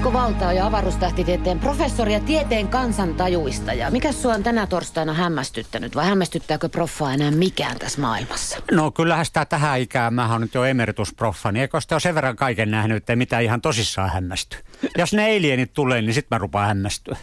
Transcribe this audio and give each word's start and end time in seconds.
Esko 0.00 0.12
Valtao 0.12 0.50
ja 0.50 0.66
avaruustähtitieteen 0.66 1.58
professori 1.58 2.12
ja 2.12 2.20
tieteen 2.20 2.68
kansantajuista. 2.68 3.72
Ja 3.72 3.90
mikä 3.90 4.12
sua 4.12 4.34
on 4.34 4.42
tänä 4.42 4.66
torstaina 4.66 5.12
hämmästyttänyt 5.12 5.94
vai 5.96 6.04
hämmästyttääkö 6.06 6.68
proffaa 6.68 7.12
enää 7.14 7.30
mikään 7.30 7.78
tässä 7.78 8.00
maailmassa? 8.00 8.58
No 8.72 8.90
kyllähän 8.90 9.26
sitä 9.26 9.44
tähän 9.44 9.80
ikään, 9.80 10.14
mä 10.14 10.32
oon 10.32 10.40
nyt 10.40 10.54
jo 10.54 10.64
emeritusproffa, 10.64 11.52
niin 11.52 11.60
eikö 11.60 11.80
sitä 11.80 11.94
ole 11.94 12.00
sen 12.00 12.14
verran 12.14 12.36
kaiken 12.36 12.70
nähnyt, 12.70 12.96
että 12.96 13.12
ei 13.12 13.16
mitään 13.16 13.42
ihan 13.42 13.60
tosissaan 13.60 14.10
hämmästy. 14.10 14.56
Jos 14.98 15.12
ne 15.12 15.36
alienit 15.36 15.72
tulee, 15.72 16.02
niin 16.02 16.14
sit 16.14 16.26
mä 16.30 16.38
rupaan 16.38 16.68
hämmästyä. 16.68 17.16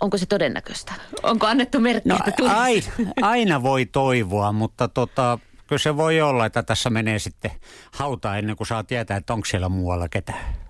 Onko 0.00 0.18
se 0.18 0.26
todennäköistä? 0.26 0.92
Onko 1.22 1.46
annettu 1.46 1.80
merkki, 1.80 2.08
No 2.08 2.16
että 2.16 2.32
tulisi? 2.32 2.56
ai, 2.56 2.82
aina 3.22 3.62
voi 3.62 3.86
toivoa, 3.86 4.52
mutta 4.52 4.88
tota, 4.88 5.38
kyllä 5.66 5.80
se 5.80 5.96
voi 5.96 6.20
olla, 6.20 6.46
että 6.46 6.62
tässä 6.62 6.90
menee 6.90 7.18
sitten 7.18 7.50
hauta 7.92 8.36
ennen 8.36 8.56
kuin 8.56 8.66
saa 8.66 8.84
tietää, 8.84 9.16
että 9.16 9.32
onko 9.32 9.44
siellä 9.44 9.68
muualla 9.68 10.08
ketään. 10.08 10.67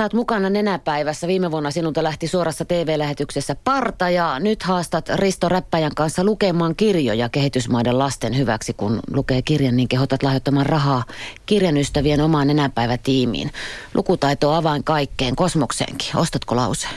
Oot 0.00 0.12
mukana 0.12 0.50
nenäpäivässä. 0.50 1.26
Viime 1.28 1.50
vuonna 1.50 1.70
sinulta 1.70 2.02
lähti 2.02 2.28
suorassa 2.28 2.64
TV-lähetyksessä 2.64 3.56
parta 3.64 4.10
ja 4.10 4.38
nyt 4.38 4.62
haastat 4.62 5.08
Risto 5.14 5.48
Räppäjän 5.48 5.94
kanssa 5.96 6.24
lukemaan 6.24 6.76
kirjoja 6.76 7.28
kehitysmaiden 7.28 7.98
lasten 7.98 8.36
hyväksi. 8.36 8.72
Kun 8.72 9.00
lukee 9.10 9.42
kirjan, 9.42 9.76
niin 9.76 9.88
kehotat 9.88 10.22
lahjoittamaan 10.22 10.66
rahaa 10.66 11.04
kirjan 11.46 11.76
ystävien 11.76 12.20
omaan 12.20 12.46
nenäpäivätiimiin. 12.46 13.50
Lukutaito 13.94 14.50
on 14.50 14.56
avain 14.56 14.84
kaikkeen, 14.84 15.36
kosmokseenkin. 15.36 16.16
Ostatko 16.16 16.56
lauseen? 16.56 16.94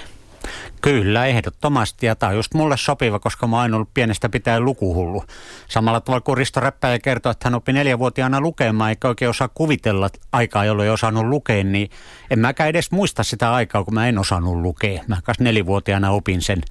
Kyllä, 0.81 1.25
ehdottomasti. 1.25 2.05
Ja 2.05 2.15
tämä 2.15 2.29
on 2.29 2.35
just 2.35 2.53
mulle 2.53 2.77
sopiva, 2.77 3.19
koska 3.19 3.47
mä 3.47 3.61
oon 3.61 3.73
ollut 3.73 3.93
pienestä 3.93 4.29
pitäen 4.29 4.65
lukuhullu. 4.65 5.23
Samalla 5.67 6.01
tavalla 6.01 6.21
kuin 6.21 6.37
Risto 6.37 6.59
Räppäjä 6.59 6.99
kertoi, 6.99 7.31
että 7.31 7.45
hän 7.45 7.55
oppi 7.55 7.73
neljävuotiaana 7.73 8.41
lukemaan, 8.41 8.89
eikä 8.89 9.07
oikein 9.07 9.29
osaa 9.29 9.47
kuvitella 9.47 10.09
aikaa, 10.31 10.65
jolloin 10.65 10.87
ei 10.87 10.93
osannut 10.93 11.25
lukea, 11.25 11.63
niin 11.63 11.89
en 12.31 12.39
mäkään 12.39 12.69
edes 12.69 12.91
muista 12.91 13.23
sitä 13.23 13.53
aikaa, 13.53 13.83
kun 13.83 13.93
mä 13.93 14.07
en 14.07 14.19
osannut 14.19 14.55
lukea. 14.55 15.03
Mä 15.07 15.17
kas 15.23 15.39
nelivuotiaana 15.39 16.11
opin 16.11 16.41
sen. 16.41 16.61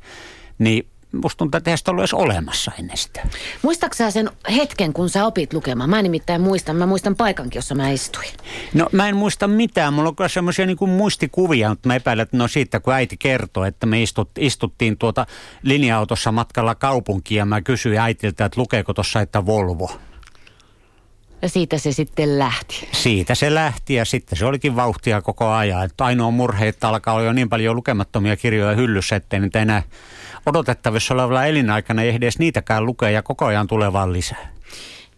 Niin 0.59 0.89
musta 1.13 1.39
tuntuu, 1.39 1.59
että 1.59 1.77
sitä 1.77 1.91
ollut 1.91 2.03
edes 2.03 2.15
olemassa 2.15 2.73
ennen 2.79 2.97
sitä. 2.97 3.23
Muistatko 3.63 3.95
sä 3.95 4.11
sen 4.11 4.31
hetken, 4.57 4.93
kun 4.93 5.11
sä 5.11 5.27
opit 5.27 5.53
lukemaan? 5.53 5.91
Mä 5.91 6.03
nimittäin 6.03 6.41
muistan. 6.41 6.77
Mä 6.77 6.87
muistan 6.87 7.17
paikankin, 7.17 7.59
jossa 7.59 7.75
mä 7.75 7.91
istuin. 7.91 8.29
No 8.75 8.89
mä 8.93 9.09
en 9.09 9.17
muista 9.17 9.49
mitään. 9.49 9.95
Mulla 9.95 10.09
on 10.09 10.17
kyllä 10.17 10.29
semmoisia 10.29 10.67
niin 10.67 10.89
muistikuvia, 10.89 11.69
mutta 11.69 11.89
mä 11.89 11.95
epäilen, 11.95 12.23
että 12.23 12.37
no 12.37 12.49
siitä 12.49 12.81
kun 12.81 12.93
äiti 12.93 13.17
kertoi, 13.17 13.69
että 13.69 13.87
me 13.87 14.03
istut, 14.03 14.31
istuttiin 14.39 14.99
tuota 14.99 15.27
linja-autossa 15.63 16.33
matkalla 16.33 16.75
kaupunkiin 16.75 17.39
ja 17.39 17.47
mä 17.47 17.61
kysyin 17.61 18.01
äitiltä, 18.01 18.45
että 18.45 18.61
lukeeko 18.61 18.95
tuossa, 18.95 19.21
että 19.21 19.47
Volvo. 19.47 19.91
Ja 21.43 21.49
siitä 21.49 21.79
se 21.79 21.93
sitten 21.93 22.39
lähti. 22.39 22.89
Siitä 22.93 23.35
se 23.35 23.55
lähti 23.55 23.95
ja 23.95 24.05
sitten 24.05 24.39
se 24.39 24.47
olikin 24.47 24.77
vauhtia 24.77 25.23
koko 25.23 25.49
ajan. 25.49 25.85
Että 25.85 26.05
ainoa 26.05 26.31
murhe, 26.31 26.69
että 26.69 26.89
alkaa 26.89 27.15
olla 27.15 27.27
jo 27.27 27.33
niin 27.33 27.49
paljon 27.49 27.77
lukemattomia 27.77 28.37
kirjoja 28.37 28.77
hyllyssä, 28.77 29.17
ettei 29.17 29.41
nyt 29.41 29.57
enää 29.57 29.83
odotettavissa 30.47 31.15
olevalla 31.15 31.45
elinaikana 31.45 32.03
ei 32.03 32.15
edes 32.15 32.39
niitäkään 32.39 32.87
lukea 32.87 33.11
ja 33.11 33.23
koko 33.23 33.45
ajan 33.45 33.67
tulee 33.67 33.93
vaan 33.93 34.13
lisää. 34.13 34.49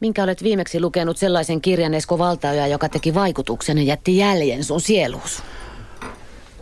Minkä 0.01 0.23
olet 0.23 0.43
viimeksi 0.43 0.81
lukenut 0.81 1.17
sellaisen 1.17 1.61
kirjan 1.61 1.95
Esko 1.95 2.19
Valtaoja, 2.19 2.67
joka 2.67 2.89
teki 2.89 3.15
vaikutuksen 3.15 3.79
ja 3.79 3.85
jätti 3.85 4.17
jäljen 4.17 4.65
sun 4.65 4.81
sieluus? 4.81 5.43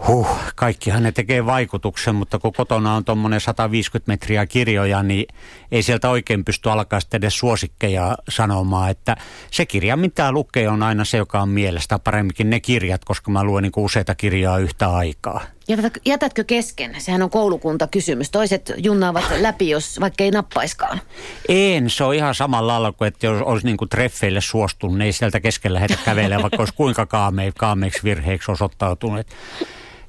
Huh, 0.07 0.29
kaikkihan 0.55 1.03
ne 1.03 1.13
tekee 1.13 1.47
vaikutuksen, 1.47 2.15
mutta 2.15 2.39
kun 2.39 2.53
kotona 2.53 2.95
on 2.95 3.05
tuommoinen 3.05 3.41
150 3.41 4.13
metriä 4.13 4.47
kirjoja, 4.47 5.03
niin 5.03 5.27
ei 5.73 5.83
sieltä 5.83 6.11
oikein 6.11 6.45
pysty 6.45 6.71
alkaa 6.71 7.01
sitten 7.01 7.19
edes 7.19 7.39
suosikkeja 7.39 8.17
sanomaan, 8.29 8.91
että 8.91 9.17
se 9.51 9.67
kirja, 9.67 9.97
mitä 9.97 10.33
lukee, 10.33 10.69
on 10.69 10.83
aina 10.83 11.05
se, 11.05 11.17
joka 11.17 11.43
on 11.43 11.49
mielestä 11.49 11.99
paremminkin 11.99 12.51
ne 12.51 12.61
kirjat, 12.61 13.05
koska 13.05 13.31
mä 13.31 13.45
luen 13.45 13.63
niin 13.63 13.73
useita 13.77 14.15
kirjaa 14.15 14.59
yhtä 14.59 14.89
aikaa. 14.89 15.41
Jätätkö, 15.69 16.01
jätätkö 16.05 16.45
kesken? 16.45 16.95
Sehän 16.99 17.23
on 17.23 17.31
koulukuntakysymys. 17.31 18.31
Toiset 18.31 18.73
junnaavat 18.77 19.25
läpi, 19.41 19.69
jos 19.69 20.01
vaikka 20.01 20.25
ei 20.25 20.31
nappaiskaan. 20.31 21.01
En, 21.49 21.91
se 21.91 22.05
on 22.05 22.15
ihan 22.15 22.35
samalla 22.35 22.73
lailla 22.73 22.93
kuin, 22.93 23.09
että 23.09 23.27
jos 23.27 23.43
olisi 23.43 23.67
niin 23.67 23.77
kuin 23.77 23.89
treffeille 23.89 24.41
suostunut, 24.41 24.99
niin 24.99 25.07
ei 25.07 25.13
sieltä 25.13 25.41
keskellä 25.41 25.81
heitä 25.81 25.99
kävelee, 26.05 26.43
vaikka 26.43 26.59
olisi 26.59 26.75
kuinka 26.75 27.07
kaame, 27.07 27.53
kaameiksi 27.59 28.03
virheiksi 28.05 28.53
osoittautunut. 28.53 29.27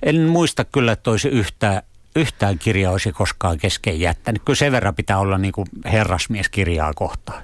En 0.03 0.21
muista 0.21 0.65
kyllä, 0.65 0.91
että 0.91 1.11
olisi 1.11 1.27
yhtään, 1.27 1.81
yhtään 2.15 2.59
kirjaa 2.59 2.91
olisi 2.91 3.11
koskaan 3.11 3.57
kesken 3.57 3.99
jättänyt. 3.99 4.41
Kyllä 4.45 4.57
sen 4.57 4.71
verran 4.71 4.95
pitää 4.95 5.19
olla 5.19 5.37
niin 5.37 5.53
kuin 5.53 5.67
herrasmies 5.85 6.49
kirjaa 6.49 6.93
kohtaan. 6.93 7.43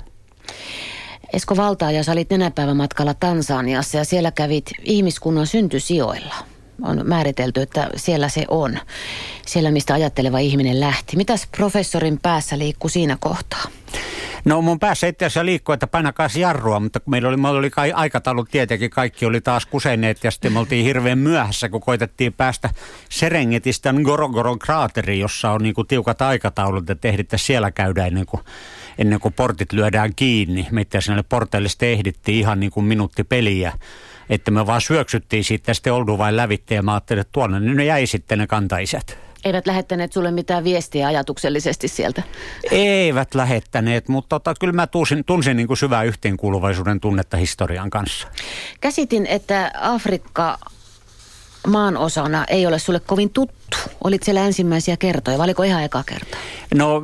Esko 1.33 1.57
Valtaaja, 1.57 2.03
sä 2.03 2.11
olit 2.11 2.29
nenäpäivämatkalla 2.29 3.13
Tansaniassa 3.13 3.97
ja 3.97 4.05
siellä 4.05 4.31
kävit 4.31 4.71
ihmiskunnan 4.83 5.47
syntysijoilla. 5.47 6.52
On 6.81 7.01
määritelty, 7.03 7.61
että 7.61 7.89
siellä 7.95 8.29
se 8.29 8.45
on. 8.47 8.79
Siellä, 9.45 9.71
mistä 9.71 9.93
ajatteleva 9.93 10.39
ihminen 10.39 10.79
lähti. 10.79 11.17
Mitäs 11.17 11.47
professorin 11.57 12.19
päässä 12.21 12.59
liikkuu 12.59 12.89
siinä 12.89 13.17
kohtaa? 13.19 13.63
No 14.45 14.61
mun 14.61 14.79
päässä 14.79 15.07
itse 15.07 15.25
asiassa 15.25 15.45
liikkuu, 15.45 15.73
että 15.73 15.87
painakaa 15.87 16.29
jarrua, 16.35 16.79
mutta 16.79 16.99
kun 16.99 17.11
meillä 17.11 17.29
oli, 17.29 17.37
meillä 17.37 17.59
oli 17.59 17.69
kai 17.69 17.91
aikataulut 17.91 18.49
tietenkin, 18.51 18.89
kaikki 18.89 19.25
oli 19.25 19.41
taas 19.41 19.65
kuseneet 19.65 20.23
ja 20.23 20.31
sitten 20.31 20.53
me 20.53 20.59
oltiin 20.59 20.85
hirveän 20.85 21.17
myöhässä, 21.17 21.69
kun 21.69 21.81
koitettiin 21.81 22.33
päästä 22.33 22.69
Serengetistä 23.09 23.93
Gorogoron 24.03 24.59
kraateriin, 24.59 25.19
jossa 25.19 25.51
on 25.51 25.63
niin 25.63 25.73
tiukat 25.87 26.21
aikataulut, 26.21 26.89
että 26.89 27.07
ehdittäisiin 27.07 27.47
siellä 27.47 27.71
käydä 27.71 28.05
ennen 28.05 28.25
kuin, 28.25 28.43
ennen 28.97 29.19
kuin 29.19 29.33
portit 29.33 29.73
lyödään 29.73 30.11
kiinni. 30.15 30.67
Me 30.71 30.81
itse 30.81 30.97
asiassa 30.97 31.23
porteille 31.29 31.69
sitten 31.69 31.89
ehdittiin 31.89 32.39
ihan 32.39 32.59
niin 32.59 32.71
kuin 32.71 32.85
minuutti 32.85 33.23
peliä 33.23 33.73
että 34.29 34.51
me 34.51 34.67
vaan 34.67 34.81
syöksyttiin 34.81 35.43
siitä 35.43 35.73
sitten 35.73 35.93
Olduvain 35.93 36.37
lävitte 36.37 36.75
ja 36.75 36.83
mä 36.83 36.93
ajattelin, 36.93 37.21
että 37.21 37.31
tuonne 37.31 37.59
ne 37.59 37.85
jäi 37.85 38.07
sitten 38.07 38.39
ne 38.39 38.47
kantaisät. 38.47 39.17
Eivät 39.45 39.67
lähettäneet 39.67 40.13
sulle 40.13 40.31
mitään 40.31 40.63
viestiä 40.63 41.07
ajatuksellisesti 41.07 41.87
sieltä? 41.87 42.23
Eivät 42.71 43.35
lähettäneet, 43.35 44.07
mutta 44.07 44.39
tota, 44.39 44.53
kyllä 44.59 44.73
mä 44.73 44.87
tunsin, 44.87 45.25
tunsin 45.25 45.57
niin 45.57 45.67
kuin 45.67 45.77
syvää 45.77 46.03
yhteenkuuluvaisuuden 46.03 46.99
tunnetta 46.99 47.37
historian 47.37 47.89
kanssa. 47.89 48.27
Käsitin, 48.81 49.25
että 49.25 49.71
Afrikka 49.81 50.57
maan 51.67 51.97
osana 51.97 52.45
ei 52.45 52.65
ole 52.65 52.79
sulle 52.79 52.99
kovin 52.99 53.29
tuttu. 53.29 53.77
Olit 54.03 54.23
siellä 54.23 54.41
ensimmäisiä 54.41 54.97
kertoja, 54.97 55.37
vai 55.37 55.45
oliko 55.45 55.63
ihan 55.63 55.83
eka 55.83 56.03
kerta? 56.03 56.37
No 56.75 57.01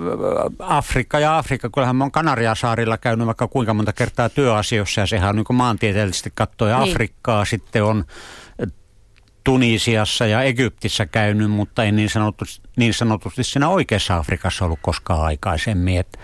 Afrikka 0.60 1.20
ja 1.20 1.38
Afrikka, 1.38 1.70
kyllähän 1.70 1.96
mä 1.96 2.04
oon 2.04 2.12
Kanariasaarilla 2.12 2.98
käynyt 2.98 3.28
vaikka 3.28 3.48
kuinka 3.48 3.74
monta 3.74 3.94
kertaa 3.94 4.30
työasioissa 4.30 5.02
ja 5.02 5.08
sehän 5.08 5.30
on 5.30 5.36
niin 5.36 5.56
maantieteellisesti 5.56 6.32
katsoen 6.36 6.80
niin. 6.80 6.92
Afrikkaa. 6.92 7.46
Sitten 7.46 7.84
on 7.84 8.06
Tunisiassa 9.44 10.26
ja 10.26 10.42
Egyptissä 10.42 11.06
käynyt, 11.06 11.52
mutta 11.52 11.84
ei 11.84 11.92
niin 11.92 12.10
sanotusti, 12.10 12.70
niin 12.76 12.94
sanotusti 12.94 13.44
siinä 13.44 13.70
oikeassa 13.70 14.18
Afrikassa 14.18 14.66
ollut 14.66 14.80
koskaan 14.82 15.22
aikaisemmin. 15.22 16.00
Et 16.00 16.20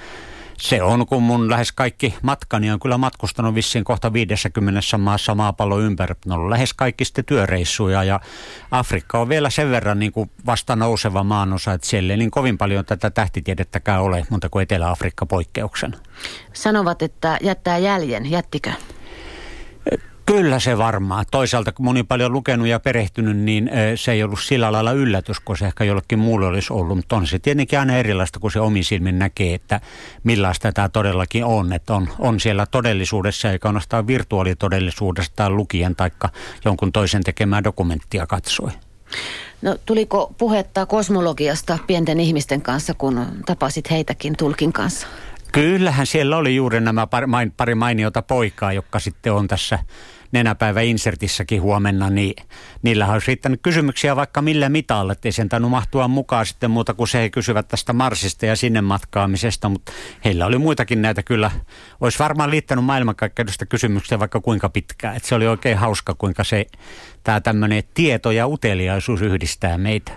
se 0.57 0.83
on, 0.83 1.05
kun 1.05 1.23
mun 1.23 1.49
lähes 1.49 1.71
kaikki 1.71 2.15
matkani 2.21 2.71
on 2.71 2.79
kyllä 2.79 2.97
matkustanut 2.97 3.55
vissiin 3.55 3.83
kohta 3.83 4.13
50 4.13 4.97
maassa 4.97 5.35
maapallon 5.35 5.81
ympäri. 5.81 6.15
Ne 6.25 6.33
on 6.33 6.49
lähes 6.49 6.73
kaikki 6.73 7.05
sitten 7.05 7.25
työreissuja 7.25 8.03
ja 8.03 8.19
Afrikka 8.71 9.19
on 9.19 9.29
vielä 9.29 9.49
sen 9.49 9.71
verran 9.71 9.99
niin 9.99 10.11
kuin 10.11 10.31
vasta 10.45 10.75
nouseva 10.75 11.23
maanosa, 11.23 11.73
että 11.73 11.87
siellä 11.87 12.13
ei 12.13 12.17
niin 12.17 12.31
kovin 12.31 12.57
paljon 12.57 12.85
tätä 12.85 13.09
tähtitiedettäkään 13.09 14.01
ole, 14.01 14.25
mutta 14.29 14.49
kuin 14.49 14.63
Etelä-Afrikka 14.63 15.25
poikkeuksena. 15.25 15.97
Sanovat, 16.53 17.01
että 17.01 17.37
jättää 17.41 17.77
jäljen. 17.77 18.31
Jättikö? 18.31 18.71
Kyllä 20.25 20.59
se 20.59 20.77
varmaan. 20.77 21.25
Toisaalta 21.31 21.71
kun 21.71 21.85
moni 21.85 22.03
paljon 22.03 22.33
lukenut 22.33 22.67
ja 22.67 22.79
perehtynyt, 22.79 23.37
niin 23.37 23.69
se 23.95 24.11
ei 24.11 24.23
ollut 24.23 24.39
sillä 24.39 24.71
lailla 24.71 24.91
yllätys, 24.91 25.39
kun 25.39 25.57
se 25.57 25.65
ehkä 25.65 25.83
jollekin 25.83 26.19
muulle 26.19 26.47
olisi 26.47 26.73
ollut. 26.73 26.97
Mutta 26.97 27.15
on 27.15 27.27
se 27.27 27.39
tietenkin 27.39 27.79
aina 27.79 27.97
erilaista, 27.97 28.39
kun 28.39 28.51
se 28.51 28.59
omin 28.59 28.83
silmin 28.83 29.19
näkee, 29.19 29.53
että 29.53 29.81
millaista 30.23 30.71
tämä 30.71 30.89
todellakin 30.89 31.45
on. 31.45 31.73
Että 31.73 31.93
on, 31.93 32.09
on 32.19 32.39
siellä 32.39 32.65
todellisuudessa, 32.65 33.51
eikä 33.51 33.67
ainoastaan 33.67 34.07
virtuaalitodellisuudessa 34.07 35.31
tai 35.35 35.49
lukien 35.49 35.95
tai 35.95 36.11
jonkun 36.65 36.91
toisen 36.91 37.23
tekemää 37.23 37.63
dokumenttia 37.63 38.27
katsoi. 38.27 38.71
No 39.61 39.77
tuliko 39.85 40.33
puhetta 40.37 40.85
kosmologiasta 40.85 41.77
pienten 41.87 42.19
ihmisten 42.19 42.61
kanssa, 42.61 42.93
kun 42.93 43.25
tapasit 43.45 43.91
heitäkin 43.91 44.37
tulkin 44.37 44.73
kanssa? 44.73 45.07
Kyllähän 45.51 46.05
siellä 46.05 46.37
oli 46.37 46.55
juuri 46.55 46.81
nämä 46.81 47.07
pari, 47.07 47.27
pari 47.57 47.75
mainiota 47.75 48.21
poikaa, 48.21 48.73
jotka 48.73 48.99
sitten 48.99 49.33
on 49.33 49.47
tässä 49.47 49.79
nenäpäivä 50.31 50.81
insertissäkin 50.81 51.61
huomenna, 51.61 52.09
niin 52.09 52.33
niillä 52.81 53.07
olisi 53.07 53.27
riittänyt 53.27 53.59
kysymyksiä 53.63 54.15
vaikka 54.15 54.41
millä 54.41 54.69
mitalla, 54.69 55.11
ettei 55.11 55.31
sen 55.31 55.49
tainnut 55.49 55.71
mahtua 55.71 56.07
mukaan 56.07 56.45
sitten 56.45 56.71
muuta 56.71 56.93
kuin 56.93 57.07
se 57.07 57.21
he 57.21 57.29
kysyvät 57.29 57.67
tästä 57.67 57.93
Marsista 57.93 58.45
ja 58.45 58.55
sinne 58.55 58.81
matkaamisesta, 58.81 59.69
mutta 59.69 59.91
heillä 60.25 60.45
oli 60.45 60.57
muitakin 60.57 61.01
näitä 61.01 61.23
kyllä. 61.23 61.51
Olisi 62.01 62.19
varmaan 62.19 62.51
liittänyt 62.51 62.85
maailmankaikkeudesta 62.85 63.65
kysymyksiä 63.65 64.19
vaikka 64.19 64.41
kuinka 64.41 64.69
pitkään. 64.69 65.15
että 65.15 65.29
se 65.29 65.35
oli 65.35 65.47
oikein 65.47 65.77
hauska, 65.77 66.15
kuinka 66.17 66.43
se 66.43 66.65
tämä 67.23 67.41
tämmöinen 67.41 67.83
tieto 67.93 68.31
ja 68.31 68.47
uteliaisuus 68.47 69.21
yhdistää 69.21 69.77
meitä. 69.77 70.11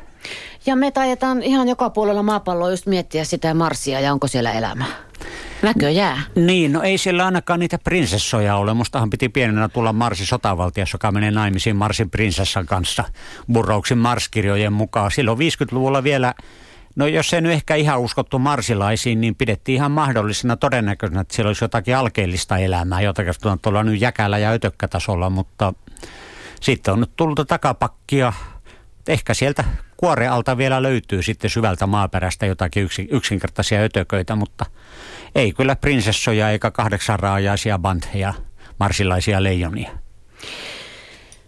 Ja 0.69 0.77
me 0.77 0.91
tajetaan 0.91 1.43
ihan 1.43 1.69
joka 1.69 1.91
puolella 1.91 2.23
maapalloa 2.23 2.71
just 2.71 2.87
miettiä 2.87 3.25
sitä 3.25 3.55
Marsia 3.55 4.01
ja 4.01 4.13
onko 4.13 4.27
siellä 4.27 4.53
elämää. 4.53 4.87
jää. 5.95 6.21
Niin, 6.35 6.73
no 6.73 6.83
ei 6.83 6.99
siellä 6.99 7.25
ainakaan 7.25 7.61
niitä 7.61 7.79
prinsessoja 7.79 8.57
ole. 8.57 8.75
Mustahan 8.75 9.11
piti 9.11 9.29
pienenä 9.29 9.69
tulla 9.69 9.93
Marsi 9.93 10.27
sotavaltias, 10.27 10.93
joka 10.93 11.13
menee 11.13 11.31
naimisiin 11.31 11.77
Marsin 11.77 12.11
prinsessan 12.11 12.67
kanssa 12.67 13.05
Burrouksin 13.53 13.99
marskirjojen 13.99 14.73
mukaan. 14.73 15.11
Silloin 15.11 15.39
50-luvulla 15.39 16.05
vielä 16.05 16.35
No 16.97 17.07
jos 17.07 17.35
ei 17.35 17.41
nyt 17.41 17.53
ehkä 17.53 17.75
ihan 17.75 18.01
uskottu 18.01 18.39
marsilaisiin, 18.39 19.21
niin 19.21 19.35
pidettiin 19.35 19.77
ihan 19.77 19.91
mahdollisena 19.91 20.57
todennäköisenä, 20.57 21.21
että 21.21 21.35
siellä 21.35 21.49
olisi 21.49 21.65
jotakin 21.65 21.97
alkeellista 21.97 22.59
elämää, 22.59 23.01
jotakin 23.01 23.35
tuolla 23.63 23.85
nyt 23.85 24.01
jäkällä 24.01 24.39
ja 24.39 24.51
ötökkätasolla, 24.51 25.31
mutta 25.31 25.75
sitten 26.61 26.95
on 26.95 27.01
nyt 27.01 27.17
tullut 27.17 27.49
takapakkia. 27.49 28.33
Ehkä 29.09 29.35
sieltä 29.35 29.65
kuorealta 29.99 30.57
vielä 30.57 30.83
löytyy 30.83 31.23
sitten 31.23 31.51
syvältä 31.51 31.87
maaperästä 31.87 32.47
jotakin 32.47 32.89
yksinkertaisia 33.11 33.81
ötököitä, 33.81 34.37
mutta 34.37 34.67
ei 35.35 35.53
kyllä 35.53 35.77
prinsessoja 35.77 36.51
eikä 36.51 36.71
kahdeksanraajaisia 36.71 37.79
bantheja, 37.79 38.35
marsilaisia 38.81 39.43
leijonia. 39.43 39.91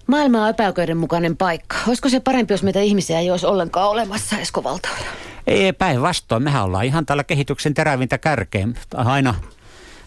Maailma 0.06 0.42
on 0.42 0.50
epäoikeudenmukainen 0.50 1.36
paikka. 1.36 1.76
Olisiko 1.88 2.08
se 2.08 2.20
parempi, 2.20 2.54
jos 2.54 2.62
meitä 2.62 2.80
ihmisiä 2.80 3.18
ei 3.18 3.30
olisi 3.30 3.46
ollenkaan 3.46 3.88
olemassa, 3.88 4.38
Esko 4.38 4.64
Valtoja? 4.64 4.94
Ei 5.46 5.72
päinvastoin. 5.72 6.42
Mehän 6.42 6.64
ollaan 6.64 6.84
ihan 6.84 7.06
tällä 7.06 7.24
kehityksen 7.24 7.74
terävintä 7.74 8.18
kärkeen. 8.18 8.74
Aina 8.94 9.34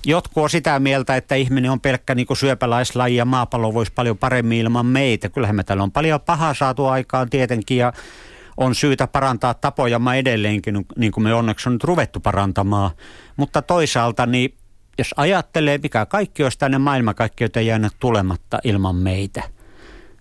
jotkut 0.06 0.44
on 0.44 0.50
sitä 0.50 0.80
mieltä, 0.80 1.16
että 1.16 1.36
ihminen 1.36 1.72
on 1.72 1.82
pelkkä 1.82 2.16
niin 2.16 2.28
syöpäläislaji 2.34 3.16
ja 3.16 3.26
maapallo 3.26 3.74
voisi 3.74 3.92
paljon 3.96 4.18
paremmin 4.18 4.58
ilman 4.58 4.86
meitä. 4.86 5.30
Kyllähän 5.30 5.56
me 5.56 5.64
täällä 5.64 5.84
on 5.84 5.92
paljon 5.92 6.22
pahaa 6.22 6.54
saatu 6.54 6.86
aikaan 6.86 7.30
tietenkin 7.30 7.78
ja 7.78 7.94
on 8.58 8.76
syytä 8.76 9.08
parantaa 9.08 9.54
tapoja 9.54 10.00
mä 10.00 10.16
edelleenkin, 10.16 10.86
niin 10.98 11.12
kuin 11.12 11.24
me 11.24 11.34
onneksi 11.34 11.70
on 11.70 11.74
nyt 11.74 11.84
ruvettu 11.84 12.20
parantamaan. 12.20 12.92
Mutta 13.38 13.62
toisaalta 13.62 14.26
niin 14.26 14.56
jos 14.98 15.14
ajattelee, 15.18 15.80
mikä 15.84 16.06
kaikki 16.06 16.44
olisi 16.44 16.60
tänne 16.60 16.78
maailmankaikkeuteen 16.78 17.66
jäänyt 17.66 17.94
tulematta 18.00 18.60
ilman 18.64 18.96
meitä. 18.96 19.44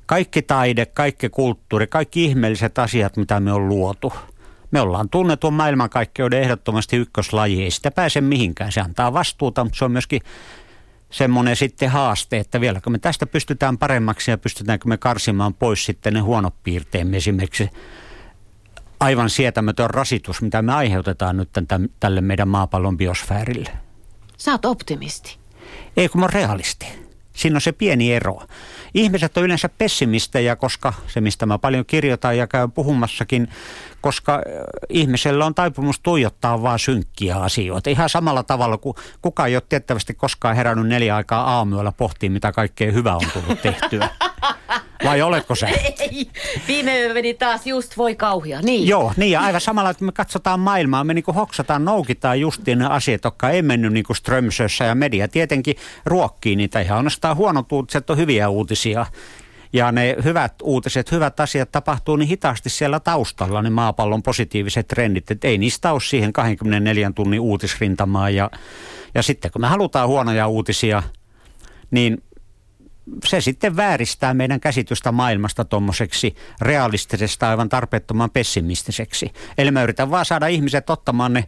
Kaikki 0.07 0.43
taide, 0.43 0.87
kaikki 0.87 1.29
kulttuuri, 1.29 1.87
kaikki 1.87 2.25
ihmeelliset 2.25 2.79
asiat, 2.79 3.17
mitä 3.17 3.41
me 3.41 3.53
on 3.53 3.69
luotu. 3.69 4.13
Me 4.71 4.81
ollaan 4.81 5.09
tunnetun 5.09 5.55
maailmankaikkeuden 5.55 6.43
ehdottomasti 6.43 6.97
ykköslaji. 6.97 7.63
Ei 7.63 7.71
sitä 7.71 7.91
pääse 7.91 8.21
mihinkään. 8.21 8.73
Se 8.73 8.81
antaa 8.81 9.13
vastuuta, 9.13 9.65
mutta 9.65 9.79
se 9.79 9.85
on 9.85 9.93
myöskin 9.93 10.21
semmoinen 11.11 11.57
sitten 11.57 11.91
haaste, 11.91 12.39
että 12.39 12.61
vieläkö 12.61 12.91
me 12.91 12.99
tästä 12.99 13.27
pystytään 13.27 13.79
paremmaksi 13.79 14.31
ja 14.31 14.39
pystytäänkö 14.39 14.89
me 14.89 14.97
karsimaan 14.97 15.55
pois 15.55 15.85
sitten 15.85 16.15
ne 16.15 16.21
huonot 16.21 16.55
piirteemme 16.63 17.17
esimerkiksi 17.17 17.71
aivan 19.03 19.31
sietämätön 19.31 19.91
rasitus, 19.91 20.43
mitä 20.43 20.63
me 20.63 20.73
aiheutetaan 20.73 21.37
nyt 21.37 21.49
tämän, 21.53 21.89
tälle 22.01 22.21
meidän 22.21 22.49
maapallon 22.49 22.97
biosfäärille. 22.97 23.71
Sä 24.39 24.53
oot 24.53 24.65
optimisti. 24.65 25.37
Ei 25.97 26.09
kun 26.09 26.21
mä 26.21 26.25
oon 26.25 26.33
realisti. 26.33 26.87
Siinä 27.33 27.57
on 27.57 27.61
se 27.61 27.73
pieni 27.73 28.15
ero. 28.15 28.43
Ihmiset 28.95 29.37
on 29.37 29.45
yleensä 29.45 29.69
pessimistejä, 29.69 30.57
koska 30.57 30.93
se, 31.07 31.21
mistä 31.21 31.47
mä 31.47 31.59
paljon 31.59 31.87
kirjoitan 31.87 32.39
ja 32.39 32.47
käyn 32.47 32.73
puhumassakin, 32.73 33.49
koska 34.01 34.35
äh, 34.35 34.41
ihmisellä 34.89 35.47
on 35.47 35.55
taipumus 35.55 36.01
tuijottaa 36.01 36.63
vaan 36.63 36.79
synkkiä 36.79 37.37
asioita. 37.37 37.91
Ihan 37.91 38.09
samalla 38.09 38.43
tavalla 38.43 38.79
kuin 38.79 38.97
kukaan 39.23 39.49
ei 39.49 39.57
ole 39.57 39.63
tiettävästi 39.69 40.15
koskaan 40.15 40.57
herännyt 40.57 40.89
neljä 40.89 41.17
aikaa 41.17 41.57
aamuyöllä 41.57 41.93
pohtii, 41.93 42.29
mitä 42.29 42.53
kaikkea 42.53 42.93
hyvää 42.93 43.17
on 43.17 43.31
tullut 43.33 43.63
tehtyä. 43.63 44.09
Vai 45.05 45.23
oletko 45.23 45.55
se? 45.55 45.67
Ei, 46.01 46.29
viime 46.69 47.01
yö 47.01 47.15
meni 47.15 47.35
taas 47.35 47.67
just 47.67 47.97
voi 47.97 48.15
kauhia, 48.15 48.61
niin. 48.63 48.89
Joo, 48.89 49.13
niin 49.17 49.31
ja 49.31 49.41
aivan 49.41 49.61
samalla, 49.61 49.91
että 49.91 50.05
me 50.05 50.13
katsotaan 50.13 50.61
maailmaa, 50.61 51.05
me 51.05 51.15
niinku 51.15 51.33
hoksataan, 51.33 51.85
noukitaan 51.85 52.41
justiin 52.41 52.79
ne 52.79 52.87
asiat, 52.87 53.25
jotka 53.25 53.51
ei 53.51 53.63
mennyt 53.63 53.93
niinku 53.93 54.15
Strömsössä 54.15 54.85
ja 54.85 54.95
media 54.95 55.29
tietenkin 55.29 55.77
ruokkii 56.05 56.57
niitä 56.57 56.81
ihan 56.81 56.97
ainoastaan 56.97 57.37
huonot 57.37 57.73
uutiset 57.73 58.11
on 58.11 58.17
hyviä 58.17 58.49
uutisia. 58.49 59.07
Ja 59.73 59.93
ne 59.93 60.17
hyvät 60.25 60.55
uutiset, 60.63 61.13
hyvät 61.13 61.41
asiat 61.41 61.73
tapahtuu 61.73 62.17
niin 62.17 62.29
hitaasti 62.29 62.71
siellä 62.71 63.01
taustalla, 63.01 63.63
ne 63.63 63.71
maapallon 63.71 64.23
positiiviset 64.23 64.89
trendit, 64.89 65.31
että 65.31 65.49
ei 65.49 65.59
niistä 65.59 65.93
ole 65.93 66.01
siihen 66.01 66.33
24 66.33 67.13
tunnin 67.15 67.41
uutisrintamaa. 67.41 68.31
Ja, 68.31 68.51
ja 69.15 69.23
sitten 69.23 69.51
kun 69.51 69.61
me 69.61 69.67
halutaan 69.67 70.09
huonoja 70.09 70.49
uutisia, 70.49 71.03
niin 71.91 72.23
se 73.25 73.41
sitten 73.41 73.77
vääristää 73.77 74.35
meidän 74.35 74.61
käsitystä 74.61 75.13
maailmasta 75.13 75.65
tuommoiseksi 75.65 76.35
realistisesta 76.61 77.49
aivan 77.49 77.69
tarpeettoman 77.69 78.31
pessimistiseksi. 78.31 79.33
Eli 79.59 79.71
mä 79.71 79.83
yritän 79.83 80.11
vaan 80.11 80.25
saada 80.25 80.47
ihmiset 80.47 80.91
ottamaan 80.91 81.33
ne, 81.33 81.45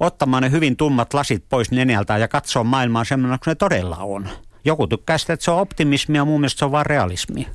ottamaan 0.00 0.42
ne 0.42 0.50
hyvin 0.50 0.76
tummat 0.76 1.14
lasit 1.14 1.44
pois 1.48 1.70
nenältään 1.70 2.20
ja 2.20 2.28
katsoa 2.28 2.64
maailmaa 2.64 3.04
semmoinen 3.04 3.38
kuin 3.44 3.50
ne 3.50 3.54
todella 3.54 3.96
on. 3.96 4.28
Joku 4.64 4.86
tykkää 4.86 5.18
sitä, 5.18 5.32
että 5.32 5.44
se 5.44 5.50
on 5.50 5.60
optimismia, 5.60 6.24
mun 6.24 6.40
mielestä 6.40 6.58
se 6.58 6.64
on 6.64 6.72
vaan 6.72 6.86
realismia. 6.86 7.48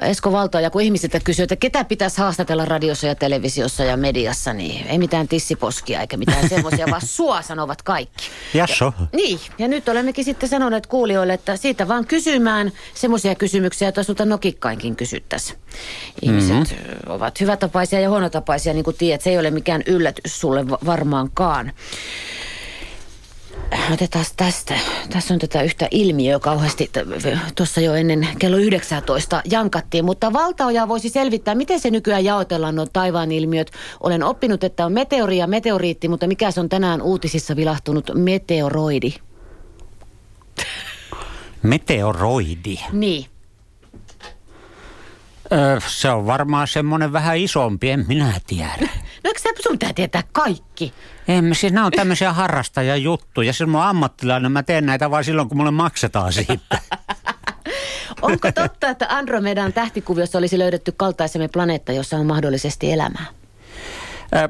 Esko 0.00 0.30
ja 0.62 0.70
kun 0.70 0.82
ihmisiltä 0.82 1.20
kysyy, 1.20 1.42
että 1.42 1.56
ketä 1.56 1.84
pitäisi 1.84 2.18
haastatella 2.18 2.64
radiossa 2.64 3.06
ja 3.06 3.14
televisiossa 3.14 3.84
ja 3.84 3.96
mediassa, 3.96 4.52
niin 4.52 4.86
ei 4.86 4.98
mitään 4.98 5.28
tissiposkia 5.28 6.00
eikä 6.00 6.16
mitään 6.16 6.48
semmoisia, 6.54 6.86
vaan 6.90 7.06
sua 7.06 7.42
sanovat 7.42 7.82
kaikki. 7.82 8.24
Jasso. 8.54 8.84
Ja, 8.84 9.06
niin, 9.12 9.40
ja 9.58 9.68
nyt 9.68 9.88
olemmekin 9.88 10.24
sitten 10.24 10.48
sanoneet 10.48 10.86
kuulijoille, 10.86 11.34
että 11.34 11.56
siitä 11.56 11.88
vaan 11.88 12.06
kysymään 12.06 12.72
semmoisia 12.94 13.34
kysymyksiä, 13.34 13.88
joita 13.88 14.02
sulta 14.02 14.24
nokikkainkin 14.24 14.96
kysyttäisiin. 14.96 15.58
Ihmiset 16.22 16.50
mm-hmm. 16.50 17.10
ovat 17.10 17.40
hyvätapaisia 17.40 18.00
ja 18.00 18.10
huonotapaisia, 18.10 18.74
niin 18.74 18.84
kuin 18.84 18.96
tiedät, 18.96 19.22
se 19.22 19.30
ei 19.30 19.38
ole 19.38 19.50
mikään 19.50 19.82
yllätys 19.86 20.40
sulle 20.40 20.66
varmaankaan. 20.68 21.72
Otetaan 23.92 24.24
tästä. 24.36 24.74
Tässä 25.10 25.34
on 25.34 25.40
tätä 25.40 25.62
yhtä 25.62 25.88
ilmiöä 25.90 26.38
kauheasti. 26.38 26.90
Tuossa 27.54 27.80
jo 27.80 27.94
ennen 27.94 28.28
kello 28.38 28.56
19 28.56 29.42
jankattiin, 29.50 30.04
mutta 30.04 30.32
valtaoja 30.32 30.88
voisi 30.88 31.08
selvittää, 31.08 31.54
miten 31.54 31.80
se 31.80 31.90
nykyään 31.90 32.24
jaotellaan 32.24 32.76
nuo 32.76 32.86
taivaan 32.92 33.32
ilmiöt. 33.32 33.70
Olen 34.00 34.22
oppinut, 34.22 34.64
että 34.64 34.86
on 34.86 34.92
meteori 34.92 35.38
ja 35.38 35.46
meteoriitti, 35.46 36.08
mutta 36.08 36.26
mikä 36.26 36.50
se 36.50 36.60
on 36.60 36.68
tänään 36.68 37.02
uutisissa 37.02 37.56
vilahtunut 37.56 38.10
meteoroidi? 38.14 39.14
Meteoroidi? 41.62 42.78
Niin. 42.92 43.26
Öö, 45.52 45.80
se 45.86 46.10
on 46.10 46.26
varmaan 46.26 46.68
semmoinen 46.68 47.12
vähän 47.12 47.38
isompi, 47.38 47.90
en 47.90 48.04
minä 48.08 48.40
tiedä. 48.46 48.88
No 49.26 49.30
eikö 49.30 49.62
sun 49.62 49.78
pitää 49.78 49.92
tietää 49.92 50.22
kaikki? 50.32 50.92
Emme, 51.28 51.54
siis 51.54 51.72
nämä 51.72 51.86
on 51.86 51.92
tämmöisiä 51.92 52.32
harrastajajuttuja. 52.32 53.52
Siis 53.52 53.68
mä 53.68 53.78
oon 53.78 53.86
ammattilainen, 53.86 54.52
mä 54.52 54.62
teen 54.62 54.86
näitä 54.86 55.10
vain 55.10 55.24
silloin, 55.24 55.48
kun 55.48 55.56
mulle 55.56 55.70
maksetaan 55.70 56.32
siitä. 56.32 56.78
Onko 58.22 58.52
totta, 58.52 58.88
että 58.88 59.06
Andromedan 59.08 59.72
tähtikuviossa 59.72 60.38
olisi 60.38 60.58
löydetty 60.58 60.92
kaltaisemme 60.96 61.48
planeetta, 61.48 61.92
jossa 61.92 62.16
on 62.16 62.26
mahdollisesti 62.26 62.92
elämää? 62.92 63.26
Ö, 64.36 64.48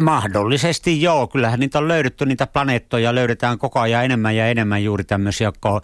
mahdollisesti 0.00 1.02
joo. 1.02 1.26
Kyllähän 1.26 1.60
niitä 1.60 1.78
on 1.78 1.88
löydetty, 1.88 2.26
niitä 2.26 2.46
planeettoja 2.46 3.14
löydetään 3.14 3.58
koko 3.58 3.80
ajan 3.80 4.04
enemmän 4.04 4.36
ja 4.36 4.46
enemmän 4.46 4.84
juuri 4.84 5.04
tämmöisiä, 5.04 5.46
jotka 5.46 5.70
on 5.70 5.80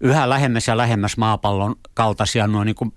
yhä 0.00 0.28
lähemmäs 0.28 0.68
ja 0.68 0.76
lähemmäs 0.76 1.16
maapallon 1.16 1.76
kaltaisia 1.94 2.46
noin 2.46 2.66
niin 2.66 2.76
kuin 2.76 2.92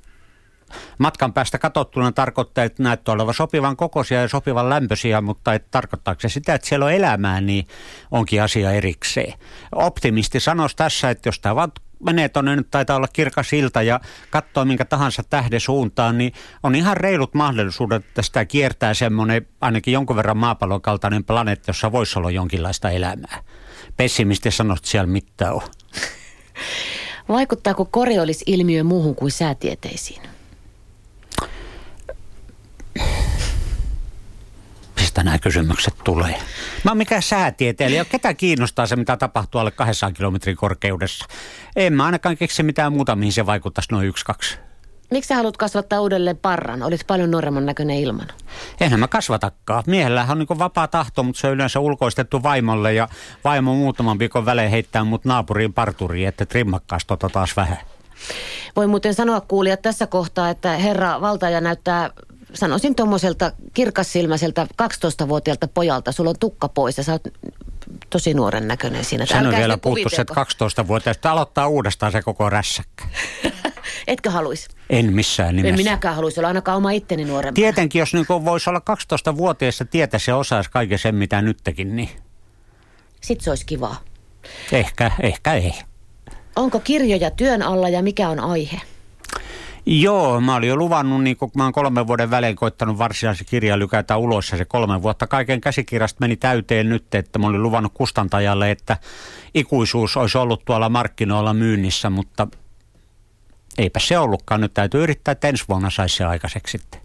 matkan 0.97 1.33
päästä 1.33 1.57
katsottuna 1.57 2.11
tarkoittaa, 2.11 2.63
että 2.63 2.83
näyttää 2.83 3.13
olevan 3.13 3.33
sopivan 3.33 3.77
kokoisia 3.77 4.21
ja 4.21 4.27
sopivan 4.27 4.69
lämpöisiä, 4.69 5.21
mutta 5.21 5.53
että 5.53 5.67
tarkoittaako 5.71 6.21
se 6.21 6.29
sitä, 6.29 6.53
että 6.53 6.67
siellä 6.67 6.85
on 6.85 6.93
elämää, 6.93 7.41
niin 7.41 7.67
onkin 8.11 8.43
asia 8.43 8.71
erikseen. 8.71 9.33
Optimisti 9.75 10.39
sanoisi 10.39 10.75
tässä, 10.75 11.09
että 11.09 11.27
jos 11.27 11.39
tämä 11.39 11.55
vaan 11.55 11.71
menee 12.03 12.29
tuonne, 12.29 12.55
nyt 12.55 12.71
taitaa 12.71 12.97
olla 12.97 13.07
kirkas 13.13 13.53
ilta 13.53 13.81
ja 13.81 13.99
katsoo 14.29 14.65
minkä 14.65 14.85
tahansa 14.85 15.23
tähden 15.29 15.59
suuntaan, 15.59 16.17
niin 16.17 16.33
on 16.63 16.75
ihan 16.75 16.97
reilut 16.97 17.33
mahdollisuudet, 17.33 18.05
että 18.05 18.21
sitä 18.21 18.45
kiertää 18.45 18.93
semmoinen 18.93 19.47
ainakin 19.61 19.93
jonkun 19.93 20.15
verran 20.15 20.37
maapallon 20.37 20.81
kaltainen 20.81 21.23
planeetta, 21.23 21.69
jossa 21.69 21.91
voisi 21.91 22.19
olla 22.19 22.31
jonkinlaista 22.31 22.89
elämää. 22.89 23.43
Pessimisti 23.97 24.51
sanoo, 24.51 24.75
että 24.75 24.89
siellä 24.89 25.07
mitään 25.07 25.53
on. 25.53 25.61
Vaikuttaako 27.29 27.85
Coriolis-ilmiö 27.85 28.83
muuhun 28.83 29.15
kuin 29.15 29.31
säätieteisiin? 29.31 30.32
Mistä 35.13 35.23
nämä 35.23 35.39
kysymykset 35.39 35.93
tulee. 36.03 36.39
Mä 36.83 36.91
oon 36.91 36.97
mikään 36.97 37.21
säätieteilijä. 37.21 38.05
Ketä 38.05 38.33
kiinnostaa 38.33 38.87
se, 38.87 38.95
mitä 38.95 39.17
tapahtuu 39.17 39.61
alle 39.61 39.71
200 39.71 40.11
kilometrin 40.11 40.55
korkeudessa? 40.55 41.25
En 41.75 41.93
mä 41.93 42.05
ainakaan 42.05 42.37
keksi 42.37 42.63
mitään 42.63 42.93
muuta, 42.93 43.15
mihin 43.15 43.33
se 43.33 43.45
vaikuttaisi 43.45 43.91
noin 43.91 44.07
yksi, 44.07 44.25
kaksi. 44.25 44.57
Miksi 45.11 45.27
sä 45.27 45.35
haluat 45.35 45.57
kasvattaa 45.57 46.01
uudelleen 46.01 46.37
parran? 46.37 46.83
Olit 46.83 47.07
paljon 47.07 47.31
nuoremman 47.31 47.65
näköinen 47.65 47.97
ilman. 47.97 48.27
Eihän 48.81 48.99
mä 48.99 49.07
kasvatakaan. 49.07 49.83
Miehellähän 49.87 50.31
on 50.31 50.45
niin 50.49 50.59
vapaa 50.59 50.87
tahto, 50.87 51.23
mutta 51.23 51.41
se 51.41 51.47
on 51.47 51.53
yleensä 51.53 51.79
ulkoistettu 51.79 52.43
vaimolle 52.43 52.93
ja 52.93 53.07
vaimo 53.43 53.75
muutaman 53.75 54.19
viikon 54.19 54.45
välein 54.45 54.71
heittää 54.71 55.03
mut 55.03 55.25
naapuriin 55.25 55.73
parturiin, 55.73 56.27
että 56.27 56.45
trimmakkaas 56.45 57.05
tota 57.05 57.29
taas 57.29 57.55
vähän. 57.57 57.77
Voi 58.75 58.87
muuten 58.87 59.13
sanoa 59.13 59.41
kuulijat 59.41 59.81
tässä 59.81 60.07
kohtaa, 60.07 60.49
että 60.49 60.77
herra 60.77 61.21
valtaja 61.21 61.61
näyttää 61.61 62.09
sanoisin 62.53 62.95
tuommoiselta 62.95 63.51
kirkassilmäiseltä 63.73 64.67
12-vuotiaalta 64.83 65.67
pojalta, 65.67 66.11
sulla 66.11 66.29
on 66.29 66.39
tukka 66.39 66.69
pois 66.69 66.97
ja 66.97 67.03
sä 67.03 67.11
oot 67.11 67.27
tosi 68.09 68.33
nuoren 68.33 68.67
näköinen 68.67 69.05
siinä. 69.05 69.25
Sen 69.25 69.47
on 69.47 69.55
vielä 69.55 69.77
puhuttu 69.77 70.09
se, 70.09 70.21
että 70.21 70.33
12-vuotiaasta 70.33 71.31
aloittaa 71.31 71.67
uudestaan 71.67 72.11
se 72.11 72.21
koko 72.21 72.49
rässäkkä. 72.49 73.05
Etkö 74.07 74.31
haluaisi? 74.31 74.67
En 74.89 75.13
missään 75.13 75.55
nimessä. 75.55 75.69
En 75.69 75.79
minäkään 75.79 76.15
haluaisi 76.15 76.39
olla 76.39 76.47
ainakaan 76.47 76.77
oma 76.77 76.91
itteni 76.91 77.25
nuorempana. 77.25 77.55
Tietenkin, 77.55 77.99
jos 77.99 78.13
niin 78.13 78.25
voisi 78.29 78.69
olla 78.69 78.81
12-vuotiaassa 79.31 79.85
tietä 79.85 80.19
se 80.19 80.33
osaisi 80.33 80.71
kaiken 80.71 80.99
sen, 80.99 81.15
mitä 81.15 81.41
nytkin, 81.41 81.95
niin... 81.95 82.09
Sitten 83.21 83.43
se 83.43 83.49
olisi 83.49 83.65
kivaa. 83.65 84.01
Ehkä, 84.71 85.11
ehkä 85.21 85.53
ei. 85.53 85.73
Onko 86.55 86.79
kirjoja 86.79 87.31
työn 87.31 87.61
alla 87.61 87.89
ja 87.89 88.03
mikä 88.03 88.29
on 88.29 88.39
aihe? 88.39 88.81
Joo, 89.85 90.41
mä 90.41 90.55
olin 90.55 90.69
jo 90.69 90.75
luvannut, 90.75 91.23
niin 91.23 91.37
kun 91.37 91.51
mä 91.55 91.63
oon 91.63 91.73
kolmen 91.73 92.07
vuoden 92.07 92.29
välein 92.29 92.55
koittanut 92.55 92.97
varsinaisen 92.97 93.47
kirjan 93.49 93.79
lykätä 93.79 94.17
ulos 94.17 94.51
ja 94.51 94.57
se 94.57 94.65
kolme 94.65 95.01
vuotta 95.01 95.27
kaiken 95.27 95.61
käsikirjasta 95.61 96.17
meni 96.19 96.35
täyteen 96.35 96.89
nyt, 96.89 97.15
että 97.15 97.39
mä 97.39 97.47
olin 97.47 97.63
luvannut 97.63 97.91
kustantajalle, 97.93 98.71
että 98.71 98.97
ikuisuus 99.53 100.17
olisi 100.17 100.37
ollut 100.37 100.65
tuolla 100.65 100.89
markkinoilla 100.89 101.53
myynnissä, 101.53 102.09
mutta 102.09 102.47
eipä 103.77 103.99
se 103.99 104.17
ollutkaan. 104.19 104.61
Nyt 104.61 104.73
täytyy 104.73 105.03
yrittää, 105.03 105.31
että 105.31 105.47
ensi 105.47 105.65
vuonna 105.69 105.89
saisi 105.89 106.15
se 106.15 106.23
aikaiseksi 106.23 106.77
sitten. 106.77 107.01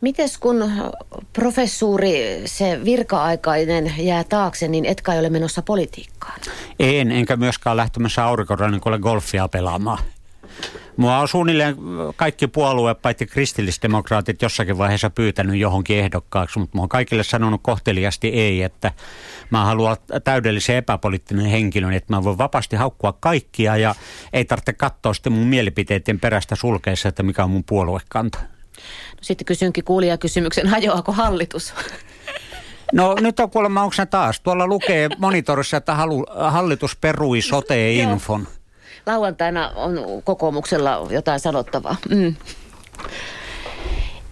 Mites 0.00 0.38
kun 0.38 0.72
professuuri, 1.32 2.42
se 2.44 2.80
virka-aikainen 2.84 3.94
jää 3.98 4.24
taakse, 4.24 4.68
niin 4.68 4.84
etkä 4.84 5.12
ole 5.12 5.30
menossa 5.30 5.62
politiikkaan? 5.62 6.40
En, 6.78 7.12
enkä 7.12 7.36
myöskään 7.36 7.76
lähtemässä 7.76 8.24
aurinkorannikolle 8.24 8.98
golfia 8.98 9.48
pelaamaan. 9.48 9.98
Mua 10.96 11.18
on 11.18 11.28
suunnilleen 11.28 11.76
kaikki 12.16 12.46
puolueet, 12.46 13.02
paitsi 13.02 13.26
kristillisdemokraatit, 13.26 14.42
jossakin 14.42 14.78
vaiheessa 14.78 15.10
pyytänyt 15.10 15.56
johonkin 15.56 15.98
ehdokkaaksi, 15.98 16.58
mutta 16.58 16.76
mä 16.76 16.82
oon 16.82 16.88
kaikille 16.88 17.22
sanonut 17.22 17.60
kohteliasti 17.62 18.28
ei, 18.28 18.62
että 18.62 18.92
mä 19.50 19.64
haluan 19.64 19.96
täydellisen 20.24 20.76
epäpoliittinen 20.76 21.46
henkilön, 21.46 21.92
että 21.92 22.14
mä 22.14 22.24
voin 22.24 22.38
vapaasti 22.38 22.76
haukkua 22.76 23.12
kaikkia 23.12 23.76
ja 23.76 23.94
ei 24.32 24.44
tarvitse 24.44 24.72
katsoa 24.72 25.14
sitten 25.14 25.32
mun 25.32 25.46
mielipiteiden 25.46 26.20
perästä 26.20 26.56
sulkeessa, 26.56 27.08
että 27.08 27.22
mikä 27.22 27.44
on 27.44 27.50
mun 27.50 27.64
puoluekanta. 27.64 28.38
No 29.12 29.18
sitten 29.20 29.44
kysynkin 29.44 29.84
kuulijakysymyksen, 29.84 30.66
hajoako 30.66 31.12
hallitus? 31.12 31.74
No 32.92 33.14
nyt 33.20 33.40
on 33.40 33.50
kuulemma, 33.50 33.82
onko 33.82 33.94
taas? 34.10 34.40
Tuolla 34.40 34.66
lukee 34.66 35.08
monitorissa, 35.18 35.76
että 35.76 35.94
halu, 35.94 36.26
hallitus 36.50 36.96
perui 36.96 37.40
sote-infon 37.42 38.46
lauantaina 39.06 39.68
on 39.68 39.98
kokoomuksella 40.24 41.06
jotain 41.10 41.40
sanottavaa. 41.40 41.96
Mm. 42.10 42.34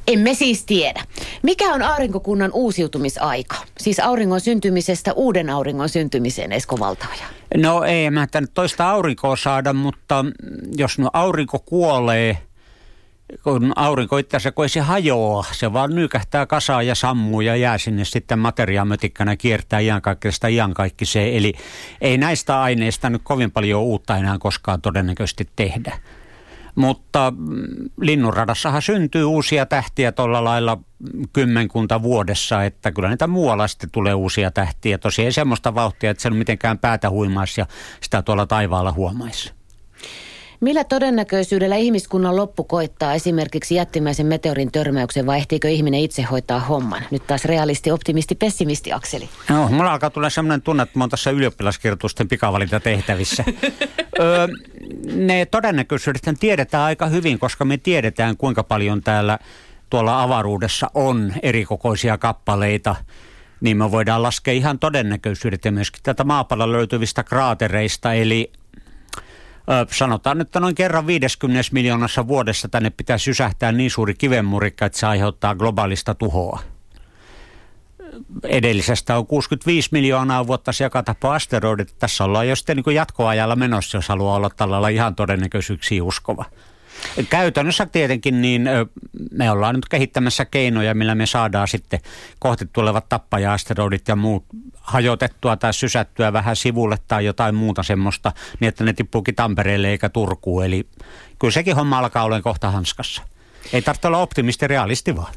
Emme 0.06 0.34
siis 0.34 0.64
tiedä. 0.64 1.04
Mikä 1.42 1.74
on 1.74 1.82
aurinkokunnan 1.82 2.50
uusiutumisaika? 2.54 3.56
Siis 3.78 4.00
auringon 4.00 4.40
syntymisestä 4.40 5.12
uuden 5.12 5.50
auringon 5.50 5.88
syntymiseen, 5.88 6.52
Esko 6.52 6.78
Valtaaja. 6.78 7.24
No 7.56 7.82
ei 7.82 8.10
mä 8.10 8.26
toista 8.54 8.90
aurinkoa 8.90 9.36
saada, 9.36 9.72
mutta 9.72 10.24
jos 10.76 10.98
no 10.98 11.10
aurinko 11.12 11.58
kuolee– 11.58 12.38
kun 13.42 13.72
aurinko 13.76 14.18
itse 14.18 14.36
asiassa, 14.36 14.52
kun 14.52 14.64
ei 14.64 14.68
se 14.68 14.80
hajoa, 14.80 15.44
se 15.52 15.72
vaan 15.72 15.94
nykähtää 15.94 16.46
kasaan 16.46 16.86
ja 16.86 16.94
sammuu 16.94 17.40
ja 17.40 17.56
jää 17.56 17.78
sinne 17.78 18.04
sitten 18.04 18.38
materiaamötikkänä 18.38 19.36
kiertää 19.36 19.80
iankaikkista 19.80 20.48
iankaikkiseen. 20.48 21.34
Eli 21.34 21.52
ei 22.00 22.18
näistä 22.18 22.62
aineista 22.62 23.10
nyt 23.10 23.22
kovin 23.24 23.50
paljon 23.50 23.82
uutta 23.82 24.16
enää 24.16 24.38
koskaan 24.38 24.80
todennäköisesti 24.80 25.48
tehdä. 25.56 25.98
Mutta 26.74 27.32
mm, 27.36 27.64
linnunradassahan 28.00 28.82
syntyy 28.82 29.24
uusia 29.24 29.66
tähtiä 29.66 30.12
tuolla 30.12 30.44
lailla 30.44 30.78
kymmenkunta 31.32 32.02
vuodessa, 32.02 32.64
että 32.64 32.92
kyllä 32.92 33.08
niitä 33.08 33.26
muualla 33.26 33.68
sitten 33.68 33.90
tulee 33.90 34.14
uusia 34.14 34.50
tähtiä. 34.50 34.98
Tosiaan 34.98 35.26
ei 35.26 35.32
semmoista 35.32 35.74
vauhtia, 35.74 36.10
että 36.10 36.22
se 36.22 36.28
on 36.28 36.36
mitenkään 36.36 36.78
päätä 36.78 37.10
huimaisi 37.10 37.60
ja 37.60 37.66
sitä 38.00 38.22
tuolla 38.22 38.46
taivaalla 38.46 38.92
huomaisi. 38.92 39.52
Millä 40.62 40.84
todennäköisyydellä 40.84 41.76
ihmiskunnan 41.76 42.36
loppu 42.36 42.64
koittaa 42.64 43.14
esimerkiksi 43.14 43.74
jättimäisen 43.74 44.26
meteorin 44.26 44.72
törmäyksen 44.72 45.26
vai 45.26 45.38
ehtiikö 45.38 45.68
ihminen 45.68 46.00
itse 46.00 46.22
hoitaa 46.22 46.60
homman? 46.60 47.02
Nyt 47.10 47.26
taas 47.26 47.44
realisti, 47.44 47.90
optimisti, 47.90 48.34
pessimisti 48.34 48.92
Akseli. 48.92 49.28
No, 49.48 49.68
mulla 49.68 49.92
alkaa 49.92 50.10
tulla 50.10 50.30
sellainen 50.30 50.62
tunne, 50.62 50.82
että 50.82 50.98
mä 50.98 51.04
oon 51.04 51.10
tässä 51.10 51.30
ylioppilaskirjoitusten 51.30 52.28
pikavalinta 52.28 52.80
tehtävissä. 52.80 53.44
öö, 54.20 54.46
ne 55.14 55.46
todennäköisyydet 55.46 56.22
tiedetään 56.40 56.84
aika 56.84 57.06
hyvin, 57.06 57.38
koska 57.38 57.64
me 57.64 57.76
tiedetään 57.76 58.36
kuinka 58.36 58.62
paljon 58.62 59.00
täällä 59.00 59.38
tuolla 59.90 60.22
avaruudessa 60.22 60.90
on 60.94 61.34
erikokoisia 61.42 62.18
kappaleita 62.18 62.96
niin 63.60 63.76
me 63.76 63.90
voidaan 63.90 64.22
laskea 64.22 64.54
ihan 64.54 64.78
todennäköisyydet 64.78 65.64
ja 65.64 65.72
myöskin 65.72 66.02
tätä 66.02 66.24
maapallon 66.24 66.72
löytyvistä 66.72 67.24
kraatereista, 67.24 68.14
eli 68.14 68.52
sanotaan, 69.90 70.40
että 70.40 70.60
noin 70.60 70.74
kerran 70.74 71.06
50 71.06 71.68
miljoonassa 71.72 72.28
vuodessa 72.28 72.68
tänne 72.68 72.90
pitää 72.90 73.18
sysähtää 73.18 73.72
niin 73.72 73.90
suuri 73.90 74.14
kivenmurikka, 74.14 74.86
että 74.86 74.98
se 74.98 75.06
aiheuttaa 75.06 75.54
globaalista 75.54 76.14
tuhoa. 76.14 76.60
Edellisestä 78.44 79.16
on 79.16 79.26
65 79.26 79.88
miljoonaa 79.92 80.46
vuotta 80.46 80.72
se 80.72 80.84
joka 80.84 81.02
tapaa 81.02 81.34
asteroidit. 81.34 81.94
Tässä 81.98 82.24
ollaan 82.24 82.48
jo 82.48 82.56
sitten 82.56 82.76
niin 82.76 82.94
jatkoajalla 82.94 83.56
menossa, 83.56 83.98
jos 83.98 84.08
haluaa 84.08 84.36
olla 84.36 84.50
tällä 84.50 84.88
ihan 84.88 85.14
todennäköisyyksiä 85.14 86.04
uskova. 86.04 86.44
Käytännössä 87.30 87.86
tietenkin 87.86 88.42
niin 88.42 88.68
me 89.30 89.50
ollaan 89.50 89.74
nyt 89.74 89.88
kehittämässä 89.88 90.44
keinoja, 90.44 90.94
millä 90.94 91.14
me 91.14 91.26
saadaan 91.26 91.68
sitten 91.68 92.00
kohti 92.38 92.68
tulevat 92.72 93.08
tappaja-asteroidit 93.08 94.08
ja 94.08 94.16
muut 94.16 94.44
hajotettua 94.80 95.56
tai 95.56 95.74
sysättyä 95.74 96.32
vähän 96.32 96.56
sivulle 96.56 96.96
tai 97.08 97.24
jotain 97.24 97.54
muuta 97.54 97.82
semmoista, 97.82 98.32
niin 98.60 98.68
että 98.68 98.84
ne 98.84 98.92
tippuukin 98.92 99.34
Tampereelle 99.34 99.88
eikä 99.88 100.08
Turkuun. 100.08 100.64
Eli 100.64 100.88
kyllä 101.38 101.52
sekin 101.52 101.76
homma 101.76 101.98
alkaa 101.98 102.24
olla 102.24 102.42
kohta 102.42 102.70
hanskassa. 102.70 103.22
Ei 103.72 103.82
tarvitse 103.82 104.08
olla 104.08 104.18
optimisti, 104.18 104.66
realisti 104.66 105.16
vaan. 105.16 105.34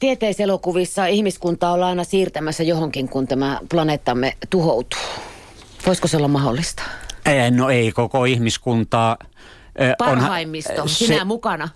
Tieteiselokuvissa 0.00 1.06
ihmiskunta 1.06 1.70
ollaan 1.70 1.88
aina 1.90 2.04
siirtämässä 2.04 2.62
johonkin, 2.62 3.08
kun 3.08 3.28
tämä 3.28 3.60
planeettamme 3.70 4.36
tuhoutuu. 4.50 5.00
Voisiko 5.86 6.08
se 6.08 6.16
olla 6.16 6.28
mahdollista? 6.28 6.82
Ei, 7.26 7.50
no 7.50 7.70
ei 7.70 7.92
koko 7.92 8.24
ihmiskuntaa 8.24 9.16
Parhaimmisto, 9.98 10.72
onhan, 10.72 10.88
sinä 10.88 11.18
se, 11.18 11.24
mukana. 11.24 11.68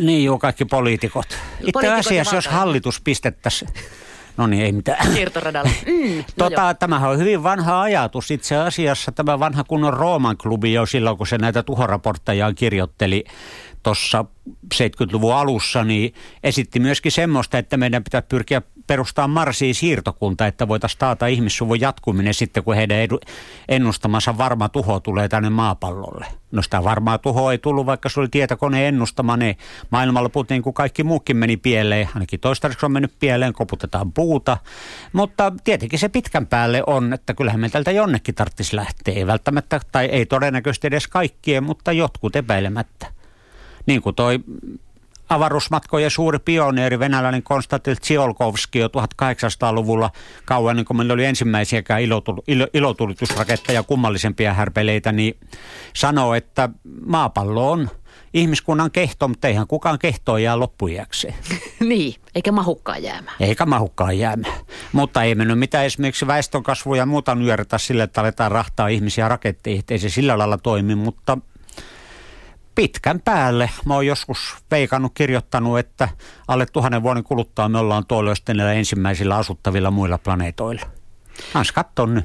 Niin 0.00 0.24
joo, 0.24 0.38
kaikki 0.38 0.64
poliitikot. 0.64 1.26
Itse 1.66 1.92
asiassa, 1.92 2.36
jos 2.36 2.48
hallitus 2.48 3.00
pistettäisiin 3.00 3.70
No 4.40 4.46
niin, 4.46 4.64
ei 4.64 4.72
mitään. 4.72 5.12
Kiertoradalla. 5.14 5.70
Mm, 5.86 6.16
no 6.16 6.24
tota, 6.48 6.74
tämähän 6.74 7.10
on 7.10 7.18
hyvin 7.18 7.42
vanha 7.42 7.82
ajatus. 7.82 8.30
Itse 8.30 8.56
asiassa 8.56 9.12
tämä 9.12 9.38
vanha 9.38 9.64
kunnon 9.64 9.94
Rooman 9.94 10.36
klubi 10.36 10.72
jo 10.72 10.86
silloin, 10.86 11.16
kun 11.16 11.26
se 11.26 11.38
näitä 11.38 11.62
tuhoraportteja 11.62 12.52
kirjoitteli 12.54 13.24
tuossa 13.82 14.24
70-luvun 14.74 15.34
alussa, 15.34 15.84
niin 15.84 16.14
esitti 16.42 16.80
myöskin 16.80 17.12
semmoista, 17.12 17.58
että 17.58 17.76
meidän 17.76 18.04
pitää 18.04 18.22
pyrkiä 18.22 18.62
perustaa 18.86 19.28
Marsiin 19.28 19.74
siirtokunta, 19.74 20.46
että 20.46 20.68
voitaisiin 20.68 20.98
taata 20.98 21.26
ihmissuvun 21.26 21.80
jatkuminen 21.80 22.34
sitten, 22.34 22.64
kun 22.64 22.74
heidän 22.74 22.98
edu, 22.98 23.20
ennustamansa 23.68 24.38
varma 24.38 24.68
tuho 24.68 25.00
tulee 25.00 25.28
tänne 25.28 25.50
maapallolle. 25.50 26.26
No 26.52 26.62
sitä 26.62 26.84
varmaa 26.84 27.18
tuhoa 27.18 27.52
ei 27.52 27.58
tullut, 27.58 27.86
vaikka 27.86 28.08
se 28.08 28.20
oli 28.20 28.28
tietokoneen 28.28 28.86
ennustama, 28.86 29.36
ne 29.36 29.56
maailmanloput 29.90 30.50
niin 30.50 30.62
kuin 30.62 30.74
kaikki 30.74 31.04
muukin 31.04 31.36
meni 31.36 31.56
pieleen, 31.56 32.08
ainakin 32.14 32.40
toistaiseksi 32.40 32.86
on 32.86 32.92
mennyt 32.92 33.12
pieleen, 33.20 33.52
koputetaan 33.52 34.12
puuta. 34.12 34.56
Mutta 35.12 35.52
tietenkin 35.64 35.98
se 35.98 36.08
pitkän 36.08 36.46
päälle 36.46 36.82
on, 36.86 37.12
että 37.12 37.34
kyllähän 37.34 37.60
me 37.60 37.68
tältä 37.68 37.90
jonnekin 37.90 38.34
tarvitsisi 38.34 38.76
lähteä, 38.76 39.14
ei 39.14 39.26
välttämättä, 39.26 39.80
tai 39.92 40.04
ei 40.04 40.26
todennäköisesti 40.26 40.86
edes 40.86 41.08
kaikkien, 41.08 41.64
mutta 41.64 41.92
jotkut 41.92 42.36
epäilemättä. 42.36 43.19
Niin 43.86 44.02
kuin 44.02 44.14
toi 44.16 44.38
avaruusmatkojen 45.30 46.10
suuri 46.10 46.38
pioneeri, 46.38 46.98
venäläinen 46.98 47.42
Konstantin 47.42 47.96
Tsiolkovski 47.96 48.78
jo 48.78 48.88
1800-luvulla 48.88 50.10
kauan, 50.44 50.76
niin 50.76 50.86
kuin 50.86 50.96
meillä 50.96 51.14
oli 51.14 51.24
ensimmäisiäkään 51.24 52.02
ilotul- 52.02 52.42
ilo- 52.46 52.70
ilotulitusraketteja, 52.74 53.82
kummallisempia 53.82 54.54
härpeleitä, 54.54 55.12
niin 55.12 55.36
sanoo, 55.94 56.34
että 56.34 56.68
maapallo 57.06 57.70
on 57.70 57.90
ihmiskunnan 58.34 58.90
kehto, 58.90 59.28
mutta 59.28 59.48
eihän 59.48 59.66
kukaan 59.66 59.98
kehtoa 59.98 60.38
jää 60.38 60.58
loppujakseen. 60.58 61.34
niin, 61.80 62.14
eikä 62.34 62.52
mahukkaan 62.52 63.02
jäämään. 63.02 63.36
Eikä 63.40 63.66
mahukkaan 63.66 64.18
jäämään. 64.18 64.60
Mutta 64.92 65.22
ei 65.22 65.34
mennyt 65.34 65.58
mitään 65.58 65.84
esimerkiksi 65.84 66.26
väestönkasvu 66.26 66.94
ja 66.94 67.06
muuta 67.06 67.34
nyörätä 67.34 67.78
sille, 67.78 68.02
että 68.02 68.20
aletaan 68.20 68.52
rahtaa 68.52 68.88
ihmisiä 68.88 69.28
raketteihin. 69.28 69.84
Ei 69.90 69.98
se 69.98 70.08
sillä 70.08 70.38
lailla 70.38 70.58
toimi, 70.58 70.94
mutta 70.94 71.38
pitkän 72.74 73.20
päälle. 73.20 73.70
Mä 73.84 73.94
oon 73.94 74.06
joskus 74.06 74.38
veikannut, 74.70 75.12
kirjoittanut, 75.14 75.78
että 75.78 76.08
alle 76.48 76.66
tuhannen 76.66 77.02
vuoden 77.02 77.24
kuluttaa 77.24 77.68
me 77.68 77.78
ollaan 77.78 78.06
tuolla 78.06 78.72
ensimmäisillä 78.74 79.36
asuttavilla 79.36 79.90
muilla 79.90 80.18
planeetoilla. 80.18 80.82
Hans, 81.52 81.72
katso 81.72 82.06
nyt. 82.06 82.24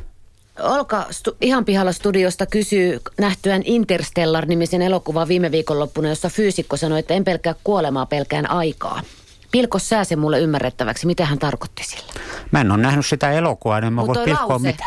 Olka 0.60 1.06
stu- 1.12 1.38
ihan 1.42 1.66
pihalla 1.66 1.92
studiosta 1.92 2.46
kysyy 2.46 3.00
nähtyään 3.18 3.62
Interstellar-nimisen 3.66 4.82
elokuvan 4.82 5.28
viime 5.28 5.52
viikonloppuna, 5.52 6.10
jossa 6.10 6.30
fyysikko 6.30 6.78
sanoi, 6.78 7.00
että 7.00 7.14
en 7.14 7.24
pelkää 7.24 7.56
kuolemaa, 7.64 8.06
pelkään 8.06 8.52
aikaa. 8.52 9.02
Pilko 9.52 9.80
sää 9.80 10.04
se 10.04 10.16
mulle 10.16 10.40
ymmärrettäväksi, 10.40 11.08
mitä 11.08 11.26
hän 11.26 11.40
tarkoitti 11.40 11.84
sillä? 11.84 12.14
Mä 12.52 12.62
en 12.62 12.72
ole 12.72 12.82
nähnyt 12.82 13.06
sitä 13.06 13.32
elokuvaa, 13.32 13.82
niin 13.82 13.94
mä 13.94 14.08
voi 14.08 14.26
pilkkoa 14.26 14.60
mitä. 14.60 14.86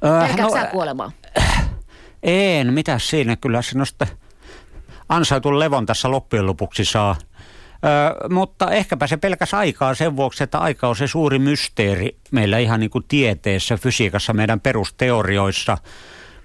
Pelkäätkö 0.00 0.60
no, 0.60 0.66
kuolemaa? 0.70 1.12
En, 2.22 2.72
mitä 2.72 2.98
siinä 2.98 3.36
kyllä 3.36 3.62
sinusta 3.62 4.06
ansaitun 5.08 5.58
levon 5.58 5.86
tässä 5.86 6.10
loppujen 6.10 6.46
lopuksi 6.46 6.84
saa. 6.84 7.16
Ö, 7.84 8.28
mutta 8.28 8.70
ehkäpä 8.70 9.06
se 9.06 9.16
pelkäs 9.16 9.54
aikaa 9.54 9.94
sen 9.94 10.16
vuoksi, 10.16 10.44
että 10.44 10.58
aika 10.58 10.88
on 10.88 10.96
se 10.96 11.06
suuri 11.06 11.38
mysteeri 11.38 12.16
meillä 12.30 12.58
ihan 12.58 12.80
niin 12.80 12.90
kuin 12.90 13.04
tieteessä, 13.08 13.76
fysiikassa, 13.76 14.32
meidän 14.32 14.60
perusteorioissa. 14.60 15.78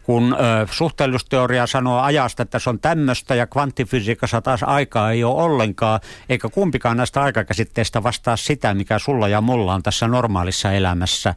Kun 0.03 0.33
ö, 0.33 0.67
suhteellisuusteoria 0.71 1.67
sanoo 1.67 2.01
ajasta, 2.01 2.43
että 2.43 2.59
se 2.59 2.69
on 2.69 2.79
tämmöistä 2.79 3.35
ja 3.35 3.47
kvanttifysiikassa 3.47 4.41
taas 4.41 4.63
aikaa 4.63 5.11
ei 5.11 5.23
ole 5.23 5.43
ollenkaan, 5.43 5.99
eikä 6.29 6.49
kumpikaan 6.49 6.97
näistä 6.97 7.21
aikakäsitteistä 7.21 8.03
vastaa 8.03 8.37
sitä, 8.37 8.73
mikä 8.73 8.99
sulla 8.99 9.27
ja 9.27 9.41
mulla 9.41 9.73
on 9.73 9.83
tässä 9.83 10.07
normaalissa 10.07 10.71
elämässä. 10.71 11.35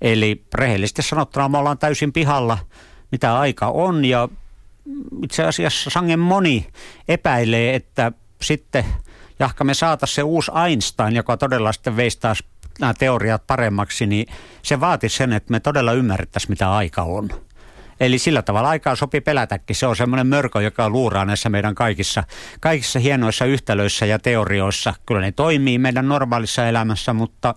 Eli 0.00 0.44
rehellisesti 0.54 1.02
sanottuna 1.02 1.48
me 1.48 1.58
ollaan 1.58 1.78
täysin 1.78 2.12
pihalla, 2.12 2.58
mitä 3.12 3.38
aika 3.38 3.66
on 3.66 4.04
ja 4.04 4.28
itse 5.22 5.44
asiassa 5.44 5.90
sangen 5.90 6.18
moni 6.18 6.66
epäilee, 7.08 7.74
että 7.74 8.12
sitten 8.42 8.84
jahka 9.38 9.64
me 9.64 9.74
saataisiin 9.74 10.14
se 10.14 10.22
uusi 10.22 10.50
Einstein, 10.66 11.16
joka 11.16 11.36
todella 11.36 11.72
sitten 11.72 11.96
veisi 11.96 12.20
taas 12.20 12.44
nämä 12.80 12.94
teoriat 12.94 13.46
paremmaksi, 13.46 14.06
niin 14.06 14.26
se 14.62 14.80
vaatisi 14.80 15.16
sen, 15.16 15.32
että 15.32 15.50
me 15.50 15.60
todella 15.60 15.92
ymmärrettäisiin, 15.92 16.50
mitä 16.50 16.72
aika 16.72 17.02
on. 17.02 17.28
Eli 18.00 18.18
sillä 18.18 18.42
tavalla 18.42 18.68
aikaa 18.68 18.96
sopii 18.96 19.20
pelätäkin. 19.20 19.76
Se 19.76 19.86
on 19.86 19.96
semmoinen 19.96 20.26
mörkö, 20.26 20.62
joka 20.62 20.90
luuraa 20.90 21.24
näissä 21.24 21.48
meidän 21.48 21.74
kaikissa, 21.74 22.24
kaikissa 22.60 22.98
hienoissa 22.98 23.44
yhtälöissä 23.44 24.06
ja 24.06 24.18
teorioissa. 24.18 24.94
Kyllä 25.06 25.20
ne 25.20 25.32
toimii 25.32 25.78
meidän 25.78 26.08
normaalissa 26.08 26.68
elämässä, 26.68 27.12
mutta 27.12 27.54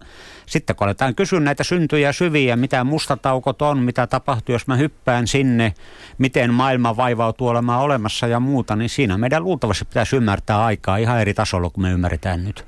sitten 0.47 0.75
kun 0.75 0.87
aletaan 0.87 1.15
kysyä 1.15 1.39
näitä 1.39 1.63
syntyjä 1.63 2.11
syviä, 2.11 2.55
mitä 2.55 2.83
mustataukot 2.83 3.61
on, 3.61 3.79
mitä 3.79 4.07
tapahtuu, 4.07 4.53
jos 4.53 4.67
mä 4.67 4.75
hyppään 4.75 5.27
sinne, 5.27 5.73
miten 6.17 6.53
maailma 6.53 6.97
vaivautuu 6.97 7.47
olemaan 7.47 7.81
olemassa 7.81 8.27
ja 8.27 8.39
muuta, 8.39 8.75
niin 8.75 8.89
siinä 8.89 9.17
meidän 9.17 9.43
luultavasti 9.43 9.85
pitäisi 9.85 10.15
ymmärtää 10.15 10.65
aikaa 10.65 10.97
ihan 10.97 11.21
eri 11.21 11.33
tasolla 11.33 11.69
kuin 11.69 11.81
me 11.81 11.91
ymmärretään 11.91 12.43
nyt. 12.43 12.65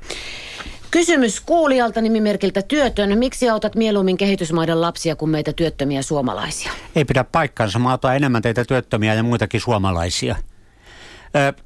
Kysymys 0.91 1.41
kuulijalta 1.41 2.01
nimimerkiltä 2.01 2.61
työtön. 2.61 3.17
Miksi 3.17 3.49
autat 3.49 3.75
mieluummin 3.75 4.17
kehitysmaiden 4.17 4.81
lapsia 4.81 5.15
kuin 5.15 5.31
meitä 5.31 5.53
työttömiä 5.53 6.01
suomalaisia? 6.01 6.71
Ei 6.95 7.05
pidä 7.05 7.23
paikkaansa. 7.23 7.79
Mä 7.79 7.91
autan 7.91 8.15
enemmän 8.15 8.41
teitä 8.41 8.65
työttömiä 8.65 9.13
ja 9.13 9.23
muitakin 9.23 9.61
suomalaisia. 9.61 10.35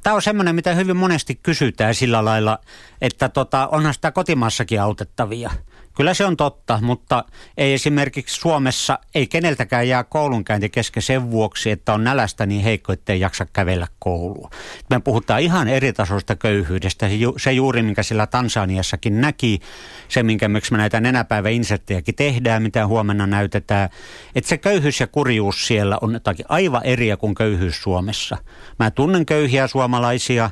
Tämä 0.04 0.16
on 0.16 0.22
semmoinen, 0.22 0.56
mitä 0.56 0.74
hyvin 0.74 0.98
monesti 0.98 1.40
kysytään 1.44 1.96
sillä 1.96 2.26
lailla, 2.26 2.60
että 3.02 3.30
tota, 3.30 3.68
onhan 3.68 3.94
sitä 3.94 4.12
kotimaassakin 4.12 4.82
autettavia– 4.82 5.52
Kyllä 5.96 6.14
se 6.14 6.26
on 6.26 6.38
totta, 6.38 6.80
mutta 6.82 7.24
ei 7.58 7.74
esimerkiksi 7.74 8.36
Suomessa, 8.36 9.00
ei 9.16 9.28
keneltäkään 9.28 9.88
jää 9.88 10.04
koulunkäynti 10.04 10.70
kesken 10.70 11.04
sen 11.04 11.32
vuoksi, 11.32 11.72
että 11.72 11.94
on 11.94 12.04
nälästä 12.04 12.46
niin 12.46 12.64
heikko, 12.64 12.94
ettei 12.94 13.20
jaksa 13.20 13.46
kävellä 13.54 13.88
kouluun. 14.00 14.50
Me 14.90 15.00
puhutaan 15.00 15.42
ihan 15.42 15.68
eri 15.68 15.94
tasoista 15.94 16.36
köyhyydestä. 16.36 17.10
Se 17.38 17.52
juuri, 17.52 17.84
minkä 17.84 18.04
sillä 18.04 18.28
Tansaniassakin 18.28 19.22
näki, 19.22 19.60
se, 20.08 20.24
minkä 20.24 20.48
miksi 20.48 20.72
me 20.72 20.78
näitä 20.78 21.02
nenäpäiväinserttejäkin 21.02 22.16
tehdään, 22.16 22.64
mitä 22.64 22.88
huomenna 22.88 23.28
näytetään, 23.28 23.90
että 24.36 24.50
se 24.50 24.58
köyhyys 24.58 25.00
ja 25.00 25.08
kurjuus 25.08 25.68
siellä 25.68 25.98
on 26.02 26.14
jotakin 26.14 26.46
aivan 26.50 26.84
eriä 26.84 27.18
kuin 27.18 27.36
köyhyys 27.36 27.84
Suomessa. 27.84 28.38
Mä 28.80 28.92
tunnen 28.92 29.26
köyhiä 29.26 29.68
suomalaisia, 29.68 30.50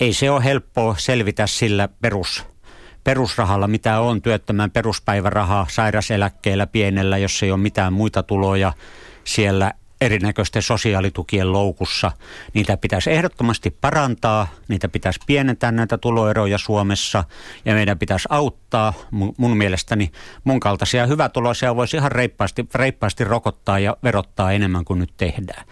ei 0.00 0.12
se 0.12 0.30
ole 0.30 0.44
helppoa 0.44 0.94
selvitä 0.98 1.46
sillä 1.46 1.88
perus 2.00 2.44
perusrahalla, 3.08 3.68
mitä 3.68 4.00
on 4.00 4.22
työttömän 4.22 4.70
peruspäiväraha 4.70 5.66
sairaseläkkeellä 5.70 6.66
pienellä, 6.66 7.18
jos 7.18 7.42
ei 7.42 7.50
ole 7.50 7.60
mitään 7.60 7.92
muita 7.92 8.22
tuloja 8.22 8.72
siellä 9.24 9.72
erinäköisten 10.00 10.62
sosiaalitukien 10.62 11.52
loukussa. 11.52 12.12
Niitä 12.54 12.76
pitäisi 12.76 13.10
ehdottomasti 13.10 13.70
parantaa, 13.70 14.48
niitä 14.68 14.88
pitäisi 14.88 15.20
pienentää 15.26 15.72
näitä 15.72 15.98
tuloeroja 15.98 16.58
Suomessa 16.58 17.24
ja 17.64 17.74
meidän 17.74 17.98
pitäisi 17.98 18.28
auttaa. 18.30 18.92
Mun 19.36 19.56
mielestäni 19.56 20.12
mun 20.44 20.60
kaltaisia 20.60 21.06
hyvätuloisia 21.06 21.76
voisi 21.76 21.96
ihan 21.96 22.12
reippaasti, 22.12 22.68
reippaasti 22.74 23.24
rokottaa 23.24 23.78
ja 23.78 23.96
verottaa 24.02 24.52
enemmän 24.52 24.84
kuin 24.84 25.00
nyt 25.00 25.12
tehdään. 25.16 25.64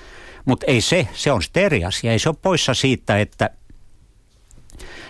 Mutta 0.45 0.67
ei 0.67 0.81
se, 0.81 1.09
se 1.13 1.33
on 1.33 1.43
sitten 1.43 1.63
eri 1.65 1.85
asia. 1.85 2.13
Ei 2.13 2.19
se 2.19 2.29
ole 2.29 2.37
poissa 2.43 2.75
siitä, 2.75 3.19
että 3.19 3.51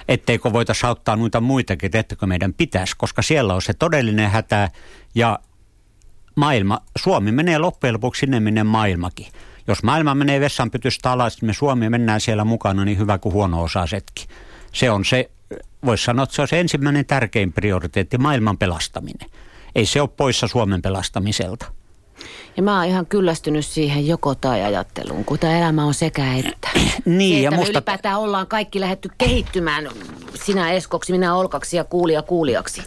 etteikö 0.08 0.52
voitaisiin 0.52 0.88
auttaa 0.88 1.16
noita 1.16 1.40
muitakin, 1.40 1.96
ettekö 1.96 2.26
meidän 2.26 2.54
pitäisi, 2.54 2.96
koska 2.96 3.22
siellä 3.22 3.54
on 3.54 3.62
se 3.62 3.74
todellinen 3.74 4.30
hätä 4.30 4.70
ja 5.14 5.38
maailma, 6.34 6.80
Suomi 6.98 7.32
menee 7.32 7.58
loppujen 7.58 7.94
lopuksi 7.94 8.20
sinne, 8.20 8.40
minne 8.40 8.64
maailmakin. 8.64 9.26
Jos 9.66 9.82
maailma 9.82 10.14
menee 10.14 10.40
vessanpytystä 10.40 11.12
alas, 11.12 11.40
niin 11.40 11.46
me 11.46 11.52
Suomi 11.52 11.90
mennään 11.90 12.20
siellä 12.20 12.44
mukana 12.44 12.84
niin 12.84 12.98
hyvä 12.98 13.18
kuin 13.18 13.32
huono-osaisetkin. 13.32 14.28
Se 14.72 14.90
on 14.90 15.04
se, 15.04 15.30
voisi 15.84 16.04
sanoa, 16.04 16.22
että 16.22 16.36
se 16.36 16.42
on 16.42 16.48
se 16.48 16.60
ensimmäinen 16.60 17.06
tärkein 17.06 17.52
prioriteetti, 17.52 18.18
maailman 18.18 18.58
pelastaminen. 18.58 19.30
Ei 19.74 19.86
se 19.86 20.00
ole 20.00 20.08
poissa 20.16 20.48
Suomen 20.48 20.82
pelastamiselta. 20.82 21.72
Ja 22.56 22.62
mä 22.62 22.76
oon 22.76 22.84
ihan 22.84 23.06
kyllästynyt 23.06 23.66
siihen 23.66 24.06
joko 24.06 24.34
tai 24.34 24.62
ajatteluun, 24.62 25.24
kun 25.24 25.38
tämä 25.38 25.58
elämä 25.58 25.84
on 25.84 25.94
sekä 25.94 26.34
että. 26.34 26.68
niin, 27.04 27.38
Se, 27.38 27.42
ja 27.42 27.50
musta... 27.50 27.70
ylipäätään 27.70 28.18
ollaan 28.18 28.46
kaikki 28.46 28.80
lähetty 28.80 29.10
kehittymään 29.18 29.88
sinä 30.44 30.72
Eskoksi, 30.72 31.12
minä 31.12 31.34
Olkaksi 31.34 31.76
ja 31.76 31.84
kuulija 31.84 32.22
kuulijaksi. 32.22 32.82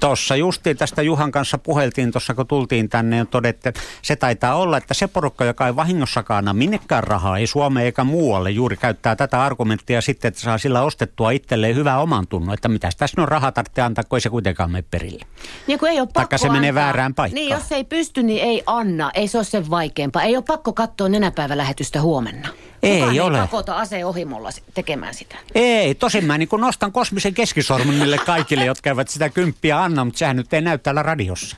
Tuossa 0.00 0.36
justiin 0.36 0.76
tästä 0.76 1.02
Juhan 1.02 1.32
kanssa 1.32 1.58
puheltiin 1.58 2.12
tuossa, 2.12 2.34
kun 2.34 2.46
tultiin 2.46 2.88
tänne 2.88 3.16
ja 3.16 3.24
todettiin, 3.24 3.68
että 3.68 3.80
se 4.02 4.16
taitaa 4.16 4.54
olla, 4.54 4.76
että 4.76 4.94
se 4.94 5.06
porukka, 5.06 5.44
joka 5.44 5.66
ei 5.66 5.76
vahingossakaan 5.76 6.38
anna 6.38 6.52
minnekään 6.52 7.04
rahaa, 7.04 7.38
ei 7.38 7.46
Suomeen 7.46 7.86
eikä 7.86 8.04
muualle, 8.04 8.50
juuri 8.50 8.76
käyttää 8.76 9.16
tätä 9.16 9.42
argumenttia 9.42 10.00
sitten, 10.00 10.28
että 10.28 10.40
saa 10.40 10.58
sillä 10.58 10.82
ostettua 10.82 11.30
itselleen 11.30 11.76
hyvää 11.76 12.00
oman 12.00 12.26
tunnon, 12.26 12.54
että 12.54 12.68
mitä 12.68 12.90
tässä 12.98 13.22
on 13.22 13.28
rahaa 13.28 13.52
tarvitsee 13.52 13.84
antaa, 13.84 14.04
kun 14.04 14.16
ei 14.16 14.20
se 14.20 14.30
kuitenkaan 14.30 14.70
mene 14.70 14.84
perille. 14.90 15.24
Niin 15.66 15.78
kun 15.78 15.88
ei 15.88 16.00
ole 16.00 16.08
pakko 16.14 16.38
se 16.38 16.48
menee 16.48 16.74
väärään 16.74 17.14
paikkaan. 17.14 17.34
Niin, 17.34 17.50
jos 17.50 17.72
ei 17.72 17.84
pysty, 17.84 18.22
niin 18.22 18.44
ei 18.44 18.62
anna. 18.66 18.81
Ei 19.14 19.28
se 19.28 19.38
ole 19.38 19.44
sen 19.44 19.70
vaikeampaa. 19.70 20.22
Ei 20.22 20.36
ole 20.36 20.44
pakko 20.46 20.72
katsoa 20.72 21.08
nenäpäivälähetystä 21.08 22.00
huomenna. 22.00 22.48
Ei 22.82 23.00
Kukaan 23.00 23.20
ole. 23.20 23.38
ei 23.38 23.42
pakota 23.42 23.76
aseohimolla 23.76 24.50
tekemään 24.74 25.14
sitä. 25.14 25.36
Ei, 25.54 25.94
tosin 25.94 26.24
mä 26.24 26.38
niin 26.38 26.48
nostan 26.58 26.92
kosmisen 26.92 27.34
keskisormen 27.34 27.98
niille 27.98 28.18
kaikille, 28.18 28.64
jotka 28.64 28.90
eivät 28.90 29.08
sitä 29.08 29.28
kymppiä 29.28 29.82
anna, 29.82 30.04
mutta 30.04 30.18
sehän 30.18 30.36
nyt 30.36 30.54
ei 30.54 30.60
näy 30.60 30.78
täällä 30.78 31.02
radiossa. 31.02 31.56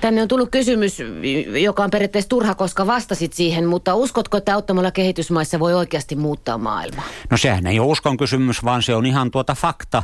Tänne 0.00 0.22
on 0.22 0.28
tullut 0.28 0.48
kysymys, 0.50 0.98
joka 1.62 1.84
on 1.84 1.90
periaatteessa 1.90 2.28
turha, 2.28 2.54
koska 2.54 2.86
vastasit 2.86 3.32
siihen, 3.32 3.66
mutta 3.66 3.94
uskotko, 3.94 4.36
että 4.36 4.54
auttamalla 4.54 4.90
kehitysmaissa 4.90 5.58
voi 5.58 5.74
oikeasti 5.74 6.16
muuttaa 6.16 6.58
maailmaa? 6.58 7.04
No 7.30 7.36
sehän 7.36 7.66
ei 7.66 7.78
ole 7.80 7.88
uskon 7.88 8.16
kysymys, 8.16 8.64
vaan 8.64 8.82
se 8.82 8.94
on 8.94 9.06
ihan 9.06 9.30
tuota 9.30 9.54
fakta. 9.54 10.02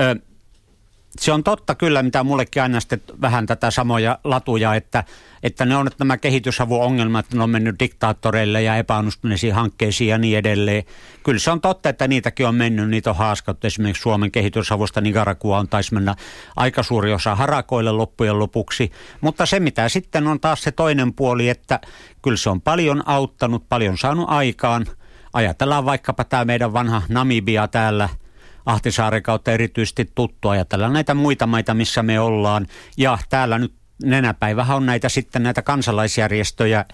Ö, 0.00 0.16
se 1.20 1.32
on 1.32 1.44
totta 1.44 1.74
kyllä, 1.74 2.02
mitä 2.02 2.24
mullekin 2.24 2.62
aina 2.62 2.80
sitten 2.80 3.00
vähän 3.20 3.46
tätä 3.46 3.70
samoja 3.70 4.18
latuja, 4.24 4.74
että, 4.74 5.04
että 5.42 5.64
ne 5.64 5.76
on 5.76 5.86
että 5.86 6.04
nämä 6.04 6.16
kehitysavun 6.16 6.96
ne 7.34 7.42
on 7.42 7.50
mennyt 7.50 7.78
diktaattoreille 7.78 8.62
ja 8.62 8.76
epäonnistuneisiin 8.76 9.54
hankkeisiin 9.54 10.10
ja 10.10 10.18
niin 10.18 10.38
edelleen. 10.38 10.84
Kyllä 11.22 11.38
se 11.38 11.50
on 11.50 11.60
totta, 11.60 11.88
että 11.88 12.08
niitäkin 12.08 12.46
on 12.46 12.54
mennyt, 12.54 12.90
niitä 12.90 13.10
on 13.10 13.16
haaskattu. 13.16 13.66
Esimerkiksi 13.66 14.02
Suomen 14.02 14.30
kehitysavusta 14.30 15.00
Nicaragua 15.00 15.58
on 15.58 15.68
taisi 15.68 15.94
mennä 15.94 16.14
aika 16.56 16.82
suuri 16.82 17.12
osa 17.12 17.34
harakoille 17.34 17.92
loppujen 17.92 18.38
lopuksi. 18.38 18.92
Mutta 19.20 19.46
se 19.46 19.60
mitä 19.60 19.88
sitten 19.88 20.26
on 20.26 20.40
taas 20.40 20.62
se 20.62 20.72
toinen 20.72 21.14
puoli, 21.14 21.48
että 21.48 21.80
kyllä 22.22 22.36
se 22.36 22.50
on 22.50 22.60
paljon 22.60 23.02
auttanut, 23.06 23.68
paljon 23.68 23.98
saanut 23.98 24.26
aikaan. 24.28 24.86
Ajatellaan 25.32 25.84
vaikkapa 25.84 26.24
tämä 26.24 26.44
meidän 26.44 26.72
vanha 26.72 27.02
Namibia 27.08 27.68
täällä– 27.68 28.08
Ahtisaaren 28.66 29.22
kautta 29.22 29.52
erityisesti 29.52 30.10
tuttu. 30.14 30.48
Ajatellaan 30.48 30.92
näitä 30.92 31.14
muita 31.14 31.46
maita, 31.46 31.74
missä 31.74 32.02
me 32.02 32.20
ollaan. 32.20 32.66
Ja 32.96 33.18
täällä 33.28 33.58
nyt 33.58 33.74
nenäpäivähän 34.04 34.76
on 34.76 34.86
näitä 34.86 35.08
sitten 35.08 35.42
näitä 35.42 35.62
kansalaisjärjestöjä, 35.62 36.84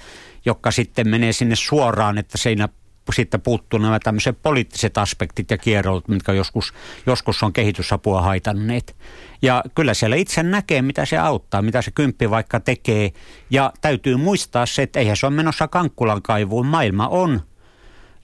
jotka 0.45 0.71
sitten 0.71 1.09
menee 1.09 1.33
sinne 1.33 1.57
suoraan, 1.57 2.19
että 2.19 2.39
siinä 2.39 2.69
sitten 3.13 3.41
puuttuu 3.41 3.79
nämä 3.79 3.99
tämmöiset 3.99 4.43
poliittiset 4.43 4.99
aspektit 4.99 5.51
ja 5.51 5.59
kierrot, 5.59 6.09
mitkä 6.09 6.33
joskus, 6.33 6.73
joskus 7.07 7.43
on 7.43 7.53
kehitysapua 7.53 8.23
haitanneet. 8.23 8.97
Ja 9.43 9.65
kyllä 9.75 9.95
siellä 9.95 10.17
itse 10.17 10.43
näkee, 10.43 10.83
mitä 10.83 11.05
se 11.05 11.19
auttaa, 11.19 11.63
mitä 11.63 11.83
se 11.83 11.91
kymppi 11.91 12.31
vaikka 12.31 12.61
tekee. 12.61 13.13
Ja 13.51 13.73
täytyy 13.81 14.17
muistaa 14.17 14.67
se, 14.67 14.83
että 14.83 14.99
eihän 14.99 15.17
se 15.17 15.27
ole 15.27 15.35
menossa 15.35 15.69
Kankkulan 15.69 16.23
kaivuun. 16.23 16.67
Maailma 16.67 17.09
on, 17.09 17.41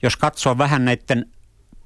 jos 0.03 0.17
katsoo 0.17 0.57
vähän 0.57 0.85
näiden 0.85 1.25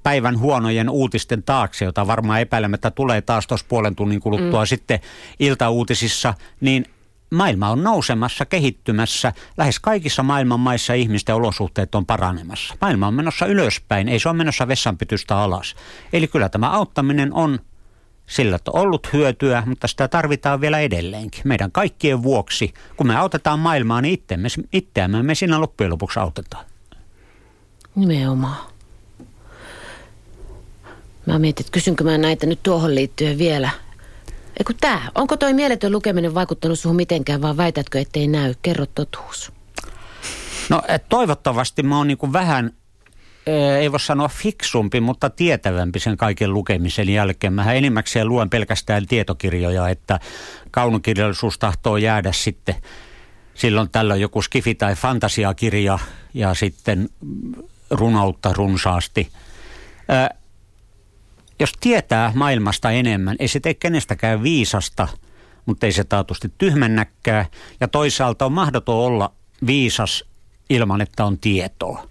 päivän 0.04 0.40
huonojen 0.40 0.90
uutisten 0.90 1.44
taakse, 1.44 1.86
jota 1.86 2.08
varmaan 2.08 2.42
epäilemättä 2.42 2.92
tulee 2.92 3.22
taas 3.22 3.48
tuossa 3.48 3.66
puolen 3.70 3.96
tunnin 3.96 4.20
kuluttua 4.20 4.64
mm. 4.64 4.68
sitten 4.68 5.00
iltauutisissa, 5.40 6.34
niin 6.62 6.86
maailma 7.32 7.70
on 7.70 7.84
nousemassa, 7.84 8.46
kehittymässä. 8.46 9.34
Lähes 9.58 9.80
kaikissa 9.80 10.24
maailman 10.24 10.60
maissa 10.60 10.94
ihmisten 10.94 11.36
olosuhteet 11.36 11.96
on 11.96 12.06
paranemassa. 12.06 12.76
Maailma 12.82 13.08
on 13.08 13.14
menossa 13.14 13.46
ylöspäin, 13.46 14.10
ei 14.10 14.20
se 14.20 14.30
ole 14.30 14.38
menossa 14.38 14.68
vessanpytystä 14.68 15.38
alas. 15.38 15.76
Eli 16.14 16.28
kyllä 16.28 16.50
tämä 16.50 16.70
auttaminen 16.70 17.34
on 17.34 17.60
Sillä 18.32 18.60
on 18.68 18.82
ollut 18.82 19.14
hyötyä, 19.14 19.64
mutta 19.66 19.88
sitä 19.88 20.08
tarvitaan 20.08 20.62
vielä 20.62 20.80
edelleenkin. 20.80 21.42
Meidän 21.46 21.72
kaikkien 21.72 22.24
vuoksi, 22.24 22.74
kun 22.98 23.08
me 23.08 23.16
autetaan 23.16 23.60
maailmaa, 23.60 24.02
niin 24.02 24.14
itseämme, 24.14 24.48
itseämme 24.74 25.24
me 25.24 25.36
siinä 25.36 25.62
loppujen 25.62 25.92
lopuksi 25.92 26.20
autetaan. 26.20 26.66
Nimenomaan. 27.96 28.58
Mä 31.32 31.39
mietin, 31.39 31.63
että 31.63 31.72
kysynkö 31.72 32.04
mä 32.04 32.17
näitä 32.17 32.46
nyt 32.46 32.63
tuohon 32.63 32.96
liittyen 32.96 33.38
vielä. 33.38 33.70
Eiku 34.60 34.74
tää, 34.82 35.10
onko 35.15 35.38
toi 35.38 35.54
mieletön 35.54 35.91
lukeminen 35.91 36.34
vaikuttanut 36.34 36.80
suhun 36.80 36.96
mitenkään, 36.96 37.41
vaan 37.41 37.58
väitätkö, 37.58 38.00
ettei 38.00 38.28
näy? 38.28 38.54
Kerro 38.62 38.86
totuus. 38.86 39.52
No 40.70 40.82
toivottavasti 41.10 41.84
mä 41.84 41.98
oon 41.98 42.08
niin 42.08 42.34
vähän 42.34 42.72
ei 43.80 43.91
voi 43.91 44.00
sanoa 44.00 44.28
fiksumpi, 44.28 45.02
mutta 45.02 45.30
tietävämpi 45.30 46.00
sen 46.00 46.17
kaiken 46.17 46.54
lukemisen 46.54 47.10
jälkeen. 47.10 47.54
Mä 47.54 47.74
enimmäkseen 47.74 48.28
luen 48.28 48.50
pelkästään 48.50 49.08
tietokirjoja, 49.08 49.89
että 49.89 50.20
kaunokirjallisuus 50.72 51.60
tahtoo 51.60 51.98
jäädä 51.98 52.32
sitten 52.32 52.76
silloin 53.54 53.89
tällöin 53.89 54.22
joku 54.22 54.41
skifi- 54.41 54.76
tai 54.78 54.96
fantasiakirja 54.96 56.00
ja 56.34 56.54
sitten 56.54 57.10
runoutta 57.89 58.54
runsaasti. 58.54 59.30
Jos 61.62 61.74
tietää 61.80 62.32
maailmasta 62.36 62.91
enemmän, 62.91 63.36
ei 63.39 63.47
se 63.47 63.60
tee 63.60 63.74
kenestäkään 63.74 64.43
viisasta, 64.43 65.08
mutta 65.65 65.86
ei 65.86 65.91
se 65.91 66.04
taatusti 66.04 66.52
tyhmännäkään. 66.58 67.45
Ja 67.80 67.88
toisaalta 67.88 68.45
on 68.45 68.52
mahdoton 68.52 68.95
olla 68.95 69.34
viisas 69.65 70.24
ilman, 70.69 71.02
että 71.02 71.26
on 71.26 71.39
tietoa. 71.39 72.08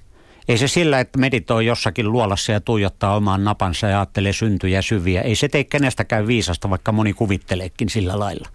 Ei 0.49 0.59
se 0.59 0.69
sillä, 0.69 1.01
että 1.01 1.19
meditoi 1.19 1.67
jossakin 1.67 2.13
luolassa 2.13 2.53
ja 2.53 2.61
tuijottaa 2.61 3.17
omaan 3.17 3.45
napansa 3.45 3.87
ja 3.87 3.99
ajattelee 3.99 4.33
syntyjä 4.33 4.83
syviä. 4.83 5.21
Ei 5.21 5.35
se 5.35 5.49
tee 5.49 5.65
kenestäkään 5.65 6.27
viisasta, 6.27 6.71
vaikka 6.71 6.93
moni 6.93 7.13
kuvitteleekin 7.13 7.89
sillä 7.89 8.19
lailla. 8.19 8.49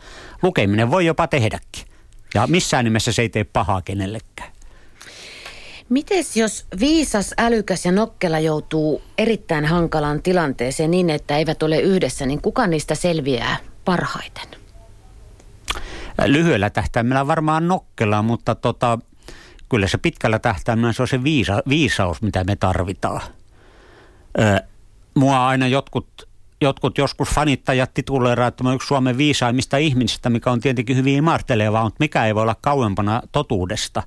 Lukeminen 0.43 0.91
voi 0.91 1.05
jopa 1.05 1.27
tehdäkin. 1.27 1.85
Ja 2.33 2.47
missään 2.47 2.85
nimessä 2.85 3.11
se 3.11 3.21
ei 3.21 3.29
tee 3.29 3.43
pahaa 3.43 3.81
kenellekään. 3.81 4.54
Mites 5.89 6.37
jos 6.37 6.65
viisas, 6.79 7.33
älykäs 7.37 7.85
ja 7.85 7.91
nokkela 7.91 8.39
joutuu 8.39 9.01
erittäin 9.17 9.65
hankalaan 9.65 10.21
tilanteeseen 10.21 10.91
niin, 10.91 11.09
että 11.09 11.37
eivät 11.37 11.63
ole 11.63 11.79
yhdessä, 11.79 12.25
niin 12.25 12.41
kuka 12.41 12.67
niistä 12.67 12.95
selviää 12.95 13.57
parhaiten? 13.85 14.47
Lyhyellä 16.25 16.69
tähtäimellä 16.69 17.27
varmaan 17.27 17.67
nokkela, 17.67 18.21
mutta 18.21 18.55
tota, 18.55 18.99
kyllä 19.69 19.87
se 19.87 19.97
pitkällä 19.97 20.39
tähtäimellä 20.39 20.93
se 20.93 21.01
on 21.01 21.07
se 21.07 21.23
viisa, 21.23 21.63
viisaus, 21.69 22.21
mitä 22.21 22.43
me 22.43 22.55
tarvitaan. 22.55 23.21
Ö, 24.39 24.63
mua 25.15 25.47
aina 25.47 25.67
jotkut, 25.67 26.07
jotkut 26.61 26.97
joskus 26.97 27.29
fanittajat 27.29 27.93
tituleeraa, 27.93 28.47
että 28.47 28.63
mä 28.63 28.73
yksi 28.73 28.87
Suomen 28.87 29.17
viisaimmista 29.17 29.77
ihmisistä, 29.77 30.29
mikä 30.29 30.51
on 30.51 30.59
tietenkin 30.59 30.97
hyvin 30.97 31.15
imartelevaa, 31.15 31.83
mutta 31.83 31.97
mikä 31.99 32.25
ei 32.25 32.35
voi 32.35 32.41
olla 32.41 32.55
kauempana 32.61 33.21
totuudesta. 33.31 34.03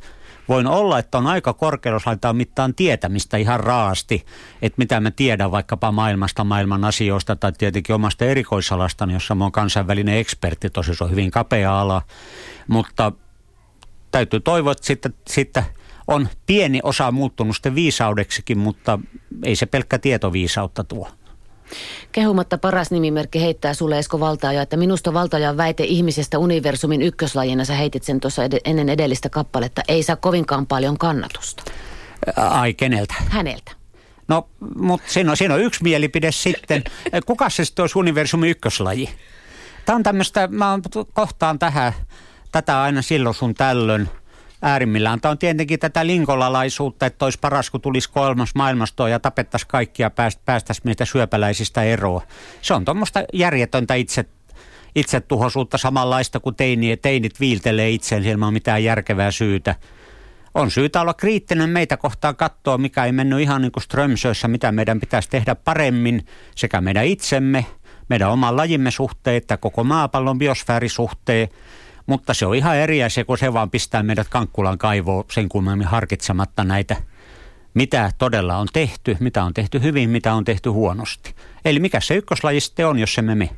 Voin 0.48 0.66
olla, 0.66 0.98
että 0.98 1.18
on 1.18 1.26
aika 1.26 1.52
korkeus 1.52 2.06
laittaa 2.06 2.32
mittaan 2.32 2.74
tietämistä 2.74 3.37
ihan 3.37 3.61
raasti, 3.61 4.26
että 4.62 4.78
mitä 4.78 5.00
mä 5.00 5.11
tiedän 5.11 5.50
vaikkapa 5.50 5.92
maailmasta, 5.92 6.44
maailman 6.44 6.84
asioista 6.84 7.37
tai 7.37 7.52
tietenkin 7.52 7.94
omasta 7.94 8.24
erikoisalastani, 8.24 9.12
jossa 9.12 9.34
mä 9.34 9.44
oon 9.44 9.52
kansainvälinen 9.52 10.16
ekspertti, 10.16 10.70
tosi 10.70 10.94
se 10.94 11.04
on 11.04 11.11
hyvin 11.11 11.30
kapea 11.30 11.80
ala, 11.80 12.02
mutta 12.68 13.12
täytyy 14.11 14.40
toivoa, 14.40 14.72
että 14.72 14.87
sitten, 14.87 15.14
sitten 15.28 15.64
on 16.06 16.28
pieni 16.46 16.80
osa 16.82 17.12
muuttunut 17.12 17.56
sitten 17.56 17.74
viisaudeksikin, 17.74 18.58
mutta 18.58 18.98
ei 19.44 19.56
se 19.56 19.66
pelkkä 19.66 19.98
tietoviisautta 19.98 20.84
tuo. 20.84 21.08
Kehumatta 22.12 22.59
paras 22.59 22.90
nimimerkki 22.90 23.40
heittää 23.40 23.74
sulle 23.74 23.98
Esko 23.98 24.20
Valtaaja, 24.20 24.62
että 24.62 24.76
minusta 24.76 25.12
Valtaajan 25.12 25.57
väite 25.57 25.85
ihmisestä 25.85 26.38
universumin 26.38 27.02
ykköslajina, 27.02 27.64
sä 27.64 27.74
heitit 27.74 28.02
sen 28.02 28.20
tuossa 28.20 28.44
ed- 28.44 28.61
ennen 28.64 28.88
edellistä 28.88 29.28
kappaletta, 29.28 29.83
ei 29.88 30.02
saa 30.02 30.16
kovinkaan 30.16 30.66
paljon 30.66 30.98
kannatusta. 30.98 31.62
Ai 32.37 32.74
keneltä? 32.74 33.14
Häneltä. 33.28 33.72
No, 34.28 34.48
mutta 34.76 35.11
siinä 35.11 35.31
on, 35.31 35.37
siinä 35.37 35.54
on 35.54 35.61
yksi 35.61 35.83
mielipide 35.83 36.33
sitten. 36.33 36.85
Kuka 37.26 37.50
se 37.50 37.64
sitten 37.64 37.83
olisi 37.83 37.98
universumin 37.98 38.50
ykköslaji? 38.50 39.11
Tämä 39.85 39.96
on 39.96 40.02
tämmöistä, 40.02 40.46
mä 40.46 40.78
kohtaan 41.12 41.59
tähän 41.59 41.92
tätä 42.52 42.83
aina 42.83 43.02
silloin 43.02 43.35
sun 43.35 43.54
tällöin 43.54 44.09
äärimmillään. 44.62 45.21
Tämä 45.21 45.31
on 45.31 45.38
tietenkin 45.38 45.79
tätä 45.79 46.07
linkolalaisuutta, 46.07 47.07
että 47.07 47.25
olisi 47.25 47.38
paras, 47.38 47.71
kun 47.71 47.81
tulisi 47.81 48.11
kolmas 48.11 48.55
maailmasto 48.55 49.07
ja 49.07 49.18
tapettaisiin 49.18 49.68
kaikkia 49.68 50.11
pääst, 50.11 50.40
päästäisiin 50.44 50.83
meistä 50.85 51.05
syöpäläisistä 51.05 51.83
eroa. 51.83 52.23
Se 52.62 52.75
on 52.75 52.85
tuommoista 52.85 53.25
järjetöntä 53.33 53.94
itse, 53.94 54.25
itsetuhoisuutta 54.94 55.79
samanlaista 55.79 56.40
kuin 56.40 56.55
teini, 56.55 56.97
teinit 56.97 57.40
viiltelee 57.40 57.90
itseen 57.90 58.25
ilman 58.25 58.53
mitään 58.53 58.85
järkevää 58.85 59.31
syytä. 59.31 59.75
On 60.55 60.71
syytä 60.71 61.01
olla 61.01 61.14
kriittinen 61.14 61.71
meitä 61.71 61.97
kohtaan 61.97 62.37
katsoa, 62.37 62.79
mikä 62.79 63.05
ei 63.05 63.12
mennyt 63.12 63.40
ihan 63.40 63.62
niin 63.62 63.73
kuin 63.73 63.83
Strömsössä, 63.83 64.49
mitä 64.49 64.73
meidän 64.73 65.01
pitäisi 65.01 65.31
tehdä 65.31 65.55
paremmin 65.55 66.27
sekä 66.55 66.81
meidän 66.81 67.07
itsemme, 67.07 67.66
meidän 68.09 68.31
oman 68.31 68.57
lajimme 68.57 68.90
suhteen 68.90 69.37
että 69.37 69.57
koko 69.57 69.85
maapallon 69.85 70.38
biosfäärisuhteen– 70.38 71.49
mutta 72.09 72.35
se 72.35 72.47
on 72.47 72.55
ihan 72.55 72.77
eri 72.77 73.05
asia, 73.05 73.25
kun 73.25 73.38
se 73.38 73.53
vaan 73.53 73.71
pistää 73.71 74.03
meidät 74.03 74.29
Kankkulan 74.29 74.79
kaivoon 74.79 75.25
sen 75.33 75.49
kummemmin 75.49 75.87
harkitsematta 75.87 76.64
näitä, 76.64 76.97
mitä 77.75 78.11
todella 78.18 78.57
on 78.57 78.66
tehty, 78.73 79.16
mitä 79.21 79.44
on 79.44 79.55
tehty 79.55 79.83
hyvin, 79.83 80.11
mitä 80.11 80.35
on 80.35 80.44
tehty 80.44 80.71
huonosti. 80.71 81.35
Eli 81.64 81.79
mikä 81.79 82.01
se 82.01 82.14
ykköslaji 82.14 82.61
sitten 82.61 82.87
on, 82.87 82.99
jos 82.99 83.18
emme 83.18 83.35
me? 83.35 83.51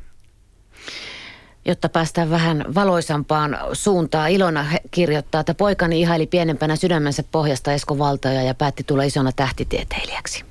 Jotta 1.65 1.89
päästään 1.89 2.29
vähän 2.29 2.65
valoisampaan 2.75 3.57
suuntaan, 3.73 4.31
Ilona 4.31 4.65
kirjoittaa, 4.91 5.41
että 5.41 5.53
poikani 5.53 6.01
ihaili 6.01 6.27
pienempänä 6.27 6.75
sydämensä 6.75 7.23
pohjasta 7.31 7.73
Esko 7.73 7.97
Valtoja 7.97 8.43
ja 8.43 8.55
päätti 8.55 8.83
tulla 8.83 9.03
isona 9.03 9.31
tähtitieteilijäksi. 9.31 10.45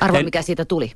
Arvo, 0.00 0.18
en... 0.18 0.24
mikä 0.24 0.42
siitä 0.42 0.64
tuli? 0.64 0.92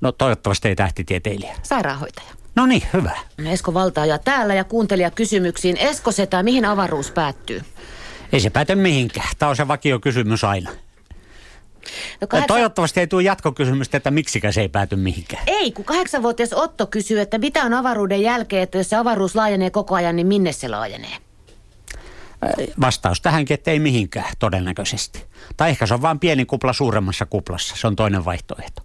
No 0.00 0.12
toivottavasti 0.12 0.68
ei 0.68 0.76
tähtitieteilijä. 0.76 1.54
Sairaanhoitaja. 1.62 2.41
No 2.54 2.66
niin, 2.66 2.82
hyvä. 2.92 3.12
Esko 3.46 3.74
Valtaaja 3.74 4.18
täällä 4.18 4.54
ja 4.54 4.64
kuuntelija 4.64 5.10
kysymyksiin. 5.10 5.76
Esko 5.76 6.12
Setä, 6.12 6.42
mihin 6.42 6.64
avaruus 6.64 7.10
päättyy? 7.10 7.62
Ei 8.32 8.40
se 8.40 8.50
päätä 8.50 8.74
mihinkään. 8.74 9.28
Tämä 9.38 9.50
on 9.50 9.56
se 9.56 9.68
vakio 9.68 10.00
kysymys 10.00 10.44
aina. 10.44 10.70
No 12.20 12.26
kahdeksan... 12.26 12.56
Toivottavasti 12.56 13.00
ei 13.00 13.06
tule 13.06 13.22
jatkokysymystä, 13.22 13.96
että 13.96 14.10
miksikä 14.10 14.52
se 14.52 14.60
ei 14.60 14.68
pääty 14.68 14.96
mihinkään. 14.96 15.42
Ei, 15.46 15.72
kun 15.72 15.84
kahdeksanvuotias 15.84 16.52
Otto 16.52 16.86
kysyy, 16.86 17.20
että 17.20 17.38
mitä 17.38 17.62
on 17.62 17.74
avaruuden 17.74 18.22
jälkeen, 18.22 18.62
että 18.62 18.78
jos 18.78 18.90
se 18.90 18.96
avaruus 18.96 19.34
laajenee 19.34 19.70
koko 19.70 19.94
ajan, 19.94 20.16
niin 20.16 20.26
minne 20.26 20.52
se 20.52 20.68
laajenee? 20.68 21.16
Vastaus 22.80 23.20
tähänkin, 23.20 23.54
että 23.54 23.70
ei 23.70 23.78
mihinkään 23.78 24.32
todennäköisesti. 24.38 25.24
Tai 25.56 25.70
ehkä 25.70 25.86
se 25.86 25.94
on 25.94 26.02
vain 26.02 26.18
pieni 26.18 26.44
kupla 26.44 26.72
suuremmassa 26.72 27.26
kuplassa. 27.26 27.76
Se 27.76 27.86
on 27.86 27.96
toinen 27.96 28.24
vaihtoehto. 28.24 28.82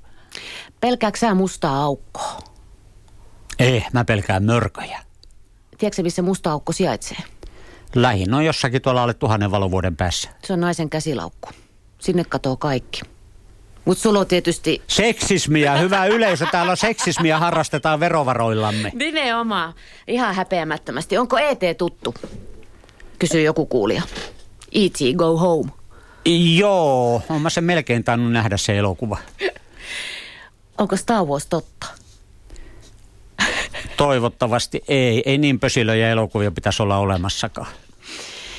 Pelkääkö 0.82 1.18
sä 1.18 1.34
mustaa 1.34 1.84
aukkoa? 1.84 2.57
Ei, 3.60 3.84
mä 3.94 4.06
pelkään 4.06 4.44
mörköjä. 4.44 5.00
Tiedätkö 5.78 6.04
missä 6.04 6.22
musta 6.22 6.52
aukko 6.52 6.74
sijaitsee? 6.74 7.18
Lähin 7.96 8.34
on 8.34 8.46
jossakin 8.46 8.82
tuolla 8.82 9.04
alle 9.04 9.14
tuhannen 9.14 9.52
valovuoden 9.52 9.96
päässä. 9.96 10.30
Se 10.44 10.54
on 10.54 10.60
naisen 10.60 10.90
käsilaukku. 10.90 11.50
Sinne 12.00 12.24
katoo 12.24 12.58
kaikki. 12.58 13.02
Mutta 13.86 14.02
sulla 14.02 14.20
on 14.20 14.28
tietysti... 14.28 14.82
Seksismiä, 14.88 15.78
hyvä 15.78 16.06
yleisö. 16.06 16.46
Täällä 16.52 16.72
on 16.72 16.78
seksismiä 16.78 17.40
harrastetaan 17.40 18.00
verovaroillamme. 18.00 18.92
Nimenomaan. 18.94 19.74
Ihan 20.08 20.36
häpeämättömästi. 20.36 21.18
Onko 21.18 21.38
ET 21.38 21.60
tuttu? 21.78 22.14
Kysyy 23.20 23.42
joku 23.42 23.66
kuulija. 23.66 24.02
E.T. 24.72 24.98
Go 25.16 25.38
Home. 25.38 25.72
Joo, 26.56 27.22
on 27.30 27.42
mä 27.42 27.50
sen 27.50 27.64
melkein 27.64 28.04
tainnut 28.04 28.32
nähdä 28.32 28.58
se 28.58 28.78
elokuva. 28.78 29.18
Onko 30.78 30.96
Star 30.96 31.26
Wars 31.26 31.46
totta? 31.46 31.88
Toivottavasti 33.98 34.84
ei. 34.88 35.24
Ei 35.26 35.38
niin 35.38 35.60
pösilöjä 35.60 36.10
elokuvia 36.10 36.52
pitäisi 36.52 36.84
olla 36.84 36.98
olemassakaan. 36.98 37.68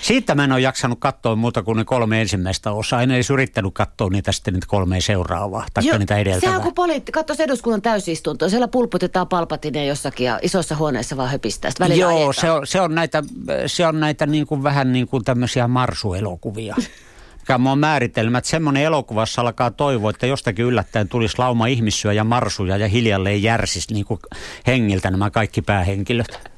Siitä 0.03 0.35
mä 0.35 0.45
en 0.45 0.53
ole 0.53 0.61
jaksanut 0.61 0.99
katsoa 1.01 1.37
muuta 1.37 1.63
kuin 1.63 1.77
ne 1.77 1.85
kolme 1.85 2.21
ensimmäistä 2.21 2.73
osaa. 2.73 3.03
En 3.03 3.11
edes 3.11 3.31
yrittänyt 3.31 3.75
katsoa 3.75 4.11
niitä 4.11 4.33
sitten 4.33 4.55
niitä 4.55 4.67
kolme 4.67 5.01
seuraavaa, 5.01 5.67
tai 5.75 5.99
niitä 5.99 6.17
edeltävää. 6.17 6.41
Sehän 6.41 6.63
kun 6.63 6.75
poliitti, 6.75 7.13
katsoisi 7.13 7.43
eduskunnan 7.43 7.83
täysistuntoa, 7.83 8.49
siellä 8.49 8.69
pulputetaan 8.69 9.29
palpatinen 9.29 9.87
jossakin 9.87 10.27
ja 10.27 10.39
isossa 10.43 10.77
huoneessa 10.77 11.17
vaan 11.17 11.31
höpistää. 11.31 11.71
Joo, 11.95 12.33
se 12.33 12.51
on, 12.51 12.67
se 12.67 12.81
on, 12.81 12.95
näitä, 12.95 13.23
se 13.67 13.87
on 13.87 14.01
näitä 14.01 14.27
niin 14.27 14.47
kuin, 14.47 14.63
vähän 14.63 14.93
niin 14.93 15.09
kuin 15.09 15.25
tämmöisiä 15.25 15.69
marsuelokuvia. 15.69 16.77
mikä 17.49 17.71
on 17.71 17.79
määritelmä, 17.79 18.39
että 18.39 18.51
semmoinen 18.51 18.83
elokuvassa 18.83 19.41
alkaa 19.43 19.71
toivoa, 19.71 20.11
että 20.11 20.27
jostakin 20.27 20.65
yllättäen 20.65 21.09
tulisi 21.09 21.39
lauma 21.39 21.67
ihmissyä 21.67 22.13
ja 22.13 22.25
marsuja 22.25 22.77
ja 22.77 22.89
hiljalleen 22.89 23.43
järsis 23.43 23.91
niin 23.91 24.05
kuin 24.05 24.21
hengiltä 24.67 25.11
nämä 25.11 25.31
kaikki 25.31 25.63
päähenkilöt. 25.63 26.51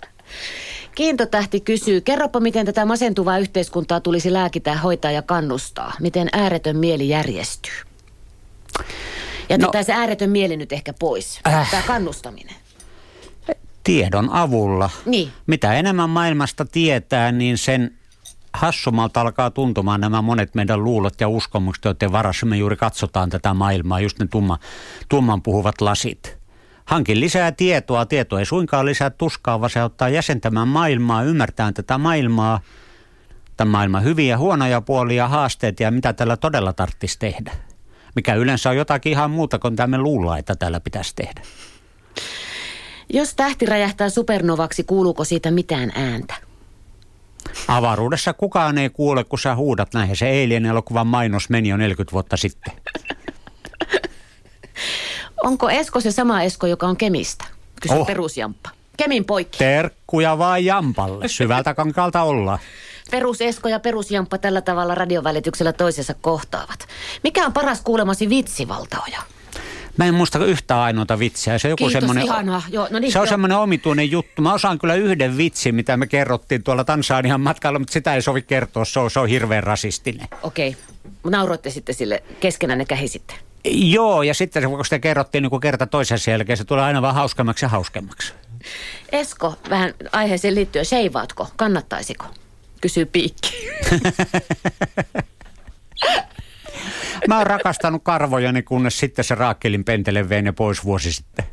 Kiintotähti 0.94 1.60
kysyy, 1.60 2.00
kerropa 2.00 2.40
miten 2.40 2.66
tätä 2.66 2.84
masentuvaa 2.84 3.38
yhteiskuntaa 3.38 4.00
tulisi 4.00 4.32
lääkitä, 4.32 4.76
hoitaa 4.76 5.10
ja 5.10 5.22
kannustaa. 5.22 5.92
Miten 6.00 6.28
ääretön 6.32 6.76
mieli 6.76 7.08
järjestyy? 7.08 7.72
Ja 9.48 9.58
no, 9.58 9.70
se 9.82 9.92
ääretön 9.92 10.30
mieli 10.30 10.56
nyt 10.56 10.72
ehkä 10.72 10.92
pois, 10.92 11.40
äh, 11.48 11.70
tämä 11.70 11.82
kannustaminen. 11.86 12.54
Tiedon 13.84 14.30
avulla. 14.32 14.90
Niin. 15.06 15.32
Mitä 15.46 15.74
enemmän 15.74 16.10
maailmasta 16.10 16.64
tietää, 16.64 17.32
niin 17.32 17.58
sen 17.58 17.99
hassumalta 18.52 19.20
alkaa 19.20 19.50
tuntumaan 19.50 20.00
nämä 20.00 20.22
monet 20.22 20.54
meidän 20.54 20.84
luulot 20.84 21.20
ja 21.20 21.28
uskomukset, 21.28 21.84
joiden 21.84 22.12
varassa 22.12 22.46
me 22.46 22.56
juuri 22.56 22.76
katsotaan 22.76 23.30
tätä 23.30 23.54
maailmaa, 23.54 24.00
just 24.00 24.18
ne 24.18 24.26
tumma, 24.26 24.58
tumman 25.08 25.42
puhuvat 25.42 25.80
lasit. 25.80 26.40
Hankin 26.84 27.20
lisää 27.20 27.52
tietoa. 27.52 28.06
Tieto 28.06 28.38
ei 28.38 28.46
suinkaan 28.46 28.86
lisää 28.86 29.10
tuskaa, 29.10 29.60
vaan 29.60 29.70
se 29.70 29.82
ottaa 29.82 30.08
jäsentämään 30.08 30.68
maailmaa, 30.68 31.22
ymmärtää 31.22 31.72
tätä 31.72 31.98
maailmaa, 31.98 32.60
tämän 33.56 33.72
maailman 33.72 34.04
hyviä, 34.04 34.38
huonoja 34.38 34.80
puolia, 34.80 35.28
haasteet 35.28 35.80
ja 35.80 35.90
mitä 35.90 36.12
tällä 36.12 36.36
todella 36.36 36.72
tarvitsisi 36.72 37.18
tehdä. 37.18 37.52
Mikä 38.16 38.34
yleensä 38.34 38.70
on 38.70 38.76
jotakin 38.76 39.12
ihan 39.12 39.30
muuta 39.30 39.58
kuin 39.58 39.76
tämä 39.76 39.86
me 39.86 39.98
luullaan, 39.98 40.38
että 40.38 40.56
täällä 40.56 40.80
pitäisi 40.80 41.14
tehdä. 41.16 41.42
Jos 43.12 43.34
tähti 43.34 43.66
räjähtää 43.66 44.08
supernovaksi, 44.08 44.84
kuuluuko 44.84 45.24
siitä 45.24 45.50
mitään 45.50 45.92
ääntä? 45.94 46.49
Avaruudessa 47.68 48.32
kukaan 48.32 48.78
ei 48.78 48.90
kuule, 48.90 49.24
kun 49.24 49.38
sä 49.38 49.54
huudat 49.54 49.94
näin. 49.94 50.16
Se 50.16 50.28
eilien 50.28 50.66
elokuvan 50.66 51.06
mainos 51.06 51.50
meni 51.50 51.68
jo 51.68 51.76
40 51.76 52.12
vuotta 52.12 52.36
sitten. 52.36 52.72
Onko 55.44 55.70
Esko 55.70 56.00
se 56.00 56.10
sama 56.12 56.42
Esko, 56.42 56.66
joka 56.66 56.86
on 56.86 56.96
Kemistä? 56.96 57.44
Kysy 57.82 57.94
Oh. 57.94 58.06
perusjamppa. 58.06 58.70
Kemin 58.96 59.24
poikki. 59.24 59.58
Terkkuja 59.58 60.38
vaan 60.38 60.64
Jampalle. 60.64 61.28
Syvältä 61.28 61.74
kankaalta 61.74 62.22
ollaan. 62.22 62.58
Perus 63.10 63.40
Esko 63.40 63.68
ja 63.68 63.80
perusjamppa 63.80 64.38
tällä 64.38 64.60
tavalla 64.60 64.94
radiovälityksellä 64.94 65.72
toisensa 65.72 66.14
kohtaavat. 66.20 66.86
Mikä 67.24 67.46
on 67.46 67.52
paras 67.52 67.80
kuulemasi 67.80 68.28
vitsi, 68.28 68.68
Valtaoja? 68.68 69.22
Mä 69.96 70.04
en 70.04 70.14
muista 70.14 70.44
yhtään 70.44 70.80
ainoata 70.80 71.18
vitsiä. 71.18 71.58
Se 71.58 71.68
on 71.68 71.70
joku 71.70 71.84
Kiitos, 71.84 71.92
semmoinen, 71.92 72.24
ihanaa. 72.24 72.62
Joo, 72.68 72.88
no 72.90 72.98
niin, 72.98 73.12
se 73.12 73.18
on 73.18 73.28
semmoinen 73.28 73.58
omituinen 73.58 74.10
juttu. 74.10 74.42
Mä 74.42 74.54
osaan 74.54 74.78
kyllä 74.78 74.94
yhden 74.94 75.36
vitsin, 75.36 75.74
mitä 75.74 75.96
me 75.96 76.06
kerrottiin 76.06 76.62
tuolla 76.62 76.84
Tansanian 76.84 77.40
matkalla, 77.40 77.78
mutta 77.78 77.92
sitä 77.92 78.14
ei 78.14 78.22
sovi 78.22 78.42
kertoa. 78.42 78.84
Se 78.84 79.00
on, 79.00 79.10
se 79.10 79.20
on 79.20 79.28
hirveän 79.28 79.62
rasistinen. 79.62 80.28
Okei. 80.42 80.76
Nauroitte 81.24 81.70
sitten 81.70 81.94
sille 81.94 82.22
keskenään 82.40 82.78
ne 82.78 82.84
kähisitte. 82.84 83.34
Joo, 83.64 84.22
ja 84.22 84.34
sitten 84.34 84.70
kun 84.70 84.84
sitä 84.84 84.98
kerrottiin 84.98 85.42
niin 85.42 85.50
kuin 85.50 85.60
kerta 85.60 85.86
toisensa 85.86 86.30
jälkeen, 86.30 86.56
se 86.56 86.64
tulee 86.64 86.84
aina 86.84 87.02
vaan 87.02 87.14
hauskemmaksi 87.14 87.64
ja 87.64 87.68
hauskemmaksi. 87.68 88.32
Esko, 89.12 89.54
vähän 89.70 89.94
aiheeseen 90.12 90.54
liittyen, 90.54 90.84
seivaatko? 90.84 91.48
Kannattaisiko? 91.56 92.24
Kysyy 92.80 93.06
Piikki. 93.06 93.68
Mä 97.28 97.38
oon 97.38 97.46
rakastanut 97.46 98.02
karvojani, 98.04 98.62
kunnes 98.62 98.98
sitten 98.98 99.24
se 99.24 99.34
raakkelin 99.34 99.84
pentele 99.84 100.28
vei 100.28 100.42
ne 100.42 100.52
pois 100.52 100.84
vuosi 100.84 101.12
sitten. 101.12 101.44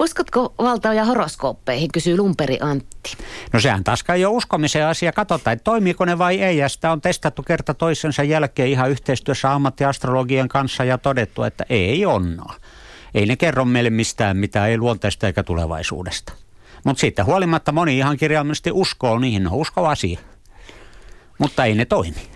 Uskotko 0.00 0.54
Valtaoja 0.58 1.04
horoskooppeihin, 1.04 1.92
kysyy 1.92 2.16
Lumperi 2.16 2.58
Antti. 2.60 3.16
No 3.52 3.60
sehän 3.60 3.84
taas 3.84 4.02
kai 4.02 4.20
jo 4.20 4.30
uskomisen 4.30 4.86
asia. 4.86 5.12
Katsotaan, 5.12 5.52
että 5.52 5.64
toimiiko 5.64 6.04
ne 6.04 6.18
vai 6.18 6.42
ei. 6.42 6.56
Ja 6.56 6.68
sitä 6.68 6.92
on 6.92 7.00
testattu 7.00 7.42
kerta 7.42 7.74
toisensa 7.74 8.22
jälkeen 8.22 8.68
ihan 8.68 8.90
yhteistyössä 8.90 9.52
ammattiastrologian 9.52 10.48
kanssa 10.48 10.84
ja 10.84 10.98
todettu, 10.98 11.42
että 11.42 11.64
ei 11.70 12.06
onnaa. 12.06 12.54
Ei 13.14 13.26
ne 13.26 13.36
kerro 13.36 13.64
meille 13.64 13.90
mistään 13.90 14.36
mitään, 14.36 14.70
ei 14.70 14.78
luonteesta 14.78 15.26
eikä 15.26 15.42
tulevaisuudesta. 15.42 16.32
Mutta 16.84 17.00
siitä 17.00 17.24
huolimatta 17.24 17.72
moni 17.72 17.98
ihan 17.98 18.16
kirjaimellisesti 18.16 18.70
uskoo 18.72 19.18
niihin, 19.18 19.46
on 19.46 19.52
uskova 19.52 19.90
asia. 19.90 20.18
Mutta 21.38 21.64
ei 21.64 21.74
ne 21.74 21.84
toimi. 21.84 22.33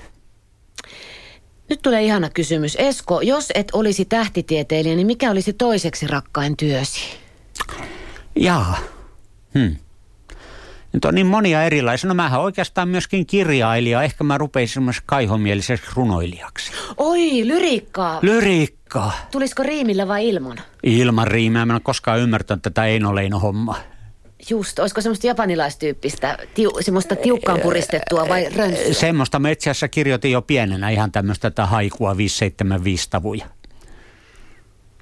Nyt 1.69 1.83
tulee 1.83 2.03
ihana 2.05 2.31
kysymys. 2.31 2.77
Esko, 2.81 3.21
jos 3.21 3.53
et 3.55 3.71
olisi 3.73 4.05
tähtitieteilijä, 4.05 4.97
niin 4.97 5.07
mikä 5.07 5.31
olisi 5.31 5.53
toiseksi 5.53 6.07
rakkain 6.07 6.57
työsi? 6.57 7.01
Jaa. 8.37 8.79
Hmm. 9.59 9.77
Nyt 10.93 11.05
on 11.05 11.15
niin 11.15 11.27
monia 11.27 11.63
erilaisia. 11.63 12.09
No 12.09 12.15
mähän 12.15 12.41
oikeastaan 12.41 12.89
myöskin 12.89 13.27
kirjailija. 13.27 14.03
Ehkä 14.03 14.25
mä 14.25 14.39
rupeisin 14.39 14.75
semmoiseksi 14.75 15.07
kaihomieliseksi 15.07 15.91
runoilijaksi. 15.95 16.73
Oi, 16.97 17.49
lyriikkaa. 17.49 18.19
Lyriikka. 18.23 19.13
Tulisiko 19.31 19.63
riimillä 19.63 20.09
vai 20.09 20.29
ilman? 20.29 20.61
Ilman 20.83 21.27
riimää. 21.27 21.67
Mä 21.67 21.73
en 21.73 21.75
ole 21.75 21.81
koskaan 21.85 22.21
ymmärtänyt 22.21 22.63
tätä 22.63 22.87
Eino 22.87 23.15
Leino 23.15 23.39
hommaa. 23.39 23.79
Just, 24.51 24.79
olisiko 24.79 25.01
semmoista 25.01 25.27
japanilaistyyppistä, 25.27 26.39
tiu, 26.55 26.71
semmoista 26.81 27.17
tiukkaan 27.17 27.61
puristettua 27.61 28.29
vai 28.29 28.49
rönssyä? 28.57 28.93
Semmoista 28.93 29.39
mä 29.39 29.51
itse 29.51 29.71
asiassa 29.71 29.89
kirjoitin 29.89 30.33
jo 30.33 30.43
pienenä 30.43 30.91
ihan 30.91 31.13
tämmöistä 31.13 31.51
tätä 31.51 31.67
haikua 31.67 32.17
575 32.17 33.11
tavuja. 33.11 33.47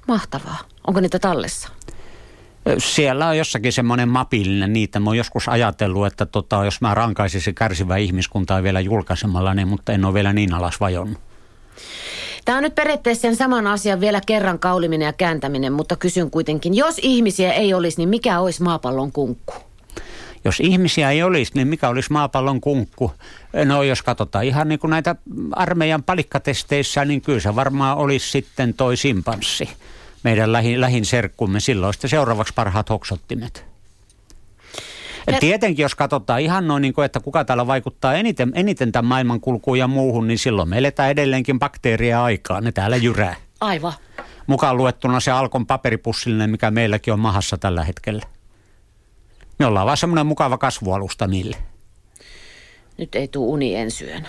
Mahtavaa. 0.07 0.59
Onko 0.87 0.99
niitä 0.99 1.19
tallessa? 1.19 1.69
Siellä 2.77 3.27
on 3.27 3.37
jossakin 3.37 3.73
semmoinen 3.73 4.09
mapillinen 4.09 4.73
niitä. 4.73 4.99
Mä 4.99 5.09
oon 5.09 5.17
joskus 5.17 5.49
ajatellut, 5.49 6.05
että 6.07 6.25
tota, 6.25 6.65
jos 6.65 6.81
mä 6.81 6.93
rankaisisin 6.93 7.55
kärsivää 7.55 7.97
ihmiskuntaa 7.97 8.63
vielä 8.63 8.79
julkaisemalla, 8.79 9.53
niin, 9.53 9.67
mutta 9.67 9.93
en 9.93 10.05
ole 10.05 10.13
vielä 10.13 10.33
niin 10.33 10.53
alas 10.53 10.79
vajonnut. 10.79 11.21
Tämä 12.47 12.57
on 12.57 12.63
nyt 12.63 12.75
periaatteessa 12.75 13.21
sen 13.21 13.35
saman 13.35 13.67
asian 13.67 13.99
vielä 13.99 14.21
kerran 14.25 14.59
kauliminen 14.59 15.05
ja 15.05 15.13
kääntäminen, 15.13 15.73
mutta 15.73 15.95
kysyn 15.95 16.31
kuitenkin, 16.31 16.73
jos 16.73 16.99
ihmisiä 17.01 17.53
ei 17.53 17.73
olisi, 17.73 17.97
niin 17.97 18.09
mikä 18.09 18.39
olisi 18.39 18.63
maapallon 18.63 19.11
kunkku? 19.11 19.53
Jos 20.45 20.59
ihmisiä 20.59 21.11
ei 21.11 21.23
olisi, 21.23 21.51
niin 21.55 21.67
mikä 21.67 21.89
olisi 21.89 22.11
maapallon 22.11 22.61
kunkku? 22.61 23.11
No 23.65 23.83
jos 23.83 24.01
katsotaan 24.01 24.45
ihan 24.45 24.67
niin 24.67 24.79
kuin 24.79 24.91
näitä 24.91 25.15
armeijan 25.51 26.03
palikkatesteissä, 26.03 27.05
niin 27.05 27.21
kyllä 27.21 27.39
se 27.39 27.55
varmaan 27.55 27.97
olisi 27.97 28.31
sitten 28.31 28.73
toi 28.73 28.97
simpanssi. 28.97 29.69
Meidän 30.23 30.51
lähin, 30.51 30.81
lähin 30.81 31.05
serkkumme 31.05 31.59
silloin 31.59 31.93
sitten 31.93 32.09
seuraavaksi 32.09 32.53
parhaat 32.53 32.89
hoksottimet. 32.89 33.65
Ja 35.27 35.39
tietenkin, 35.39 35.83
jos 35.83 35.95
katsotaan 35.95 36.41
ihan 36.41 36.67
noin, 36.67 36.81
niin 36.81 36.93
kuin, 36.93 37.05
että 37.05 37.19
kuka 37.19 37.45
täällä 37.45 37.67
vaikuttaa 37.67 38.13
eniten, 38.13 38.51
eniten 38.55 38.91
tämän 38.91 39.05
maailman 39.09 39.41
kulkuun 39.41 39.79
ja 39.79 39.87
muuhun, 39.87 40.27
niin 40.27 40.39
silloin 40.39 40.69
me 40.69 40.77
eletään 40.77 41.09
edelleenkin 41.09 41.59
bakteeria 41.59 42.23
aikaa. 42.23 42.61
Ne 42.61 42.71
täällä 42.71 42.97
jyrää. 42.97 43.35
Aivan. 43.61 43.93
Mukaan 44.47 44.77
luettuna 44.77 45.19
se 45.19 45.31
Alkon 45.31 45.67
paperipussillinen, 45.67 46.49
mikä 46.49 46.71
meilläkin 46.71 47.13
on 47.13 47.19
mahassa 47.19 47.57
tällä 47.57 47.83
hetkellä. 47.83 48.23
Me 49.59 49.65
ollaan 49.65 49.85
vaan 49.85 49.97
semmoinen 49.97 50.25
mukava 50.25 50.57
kasvualusta 50.57 51.27
niille. 51.27 51.57
Nyt 52.97 53.15
ei 53.15 53.27
tuu 53.27 53.53
uni 53.53 53.75
ensyön. 53.75 54.27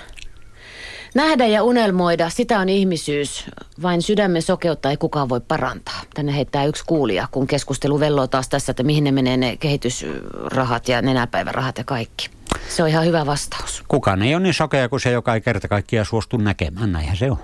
Nähdä 1.19 1.47
ja 1.47 1.63
unelmoida, 1.63 2.31
sitä 2.31 2.59
on 2.59 2.69
ihmisyys. 2.69 3.45
Vain 3.83 4.03
sydämen 4.03 4.43
sokeutta 4.43 4.91
ei 4.91 4.97
kukaan 4.97 5.29
voi 5.29 5.41
parantaa. 5.41 6.01
Tänne 6.15 6.35
heittää 6.35 6.65
yksi 6.65 6.85
kuulija, 6.87 7.29
kun 7.31 7.47
keskustelu 7.47 8.01
velloo 8.01 8.27
taas 8.27 8.49
tässä, 8.49 8.71
että 8.71 8.83
mihin 8.83 9.05
ne 9.05 9.13
menee 9.13 9.37
ne 9.37 9.57
kehitysrahat 9.57 10.89
ja 10.89 11.03
nenäpäivärahat 11.03 11.79
ja 11.79 11.85
kaikki. 11.85 12.31
Se 12.69 12.83
on 12.83 12.89
ihan 12.89 13.05
hyvä 13.07 13.27
vastaus. 13.27 13.85
Kukaan 13.89 14.23
ei 14.23 14.35
ole 14.35 14.43
niin 14.43 14.55
sokea 14.55 14.89
kuin 14.89 15.01
se, 15.01 15.11
joka 15.11 15.35
ei 15.35 15.41
kerta 15.41 15.69
kaikkiaan 15.69 16.07
suostu 16.07 16.37
näkemään. 16.37 16.93
Näinhän 16.93 17.17
se 17.17 17.31
on. 17.31 17.39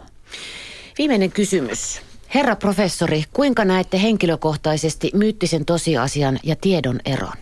Viimeinen 0.99 1.33
kysymys. 1.33 2.01
Herra 2.35 2.57
professori, 2.57 3.25
kuinka 3.33 3.65
näette 3.65 4.03
henkilökohtaisesti 4.03 5.11
myyttisen 5.15 5.65
tosiasian 5.65 6.39
ja 6.43 6.57
tiedon 6.57 7.01
eron? 7.05 7.37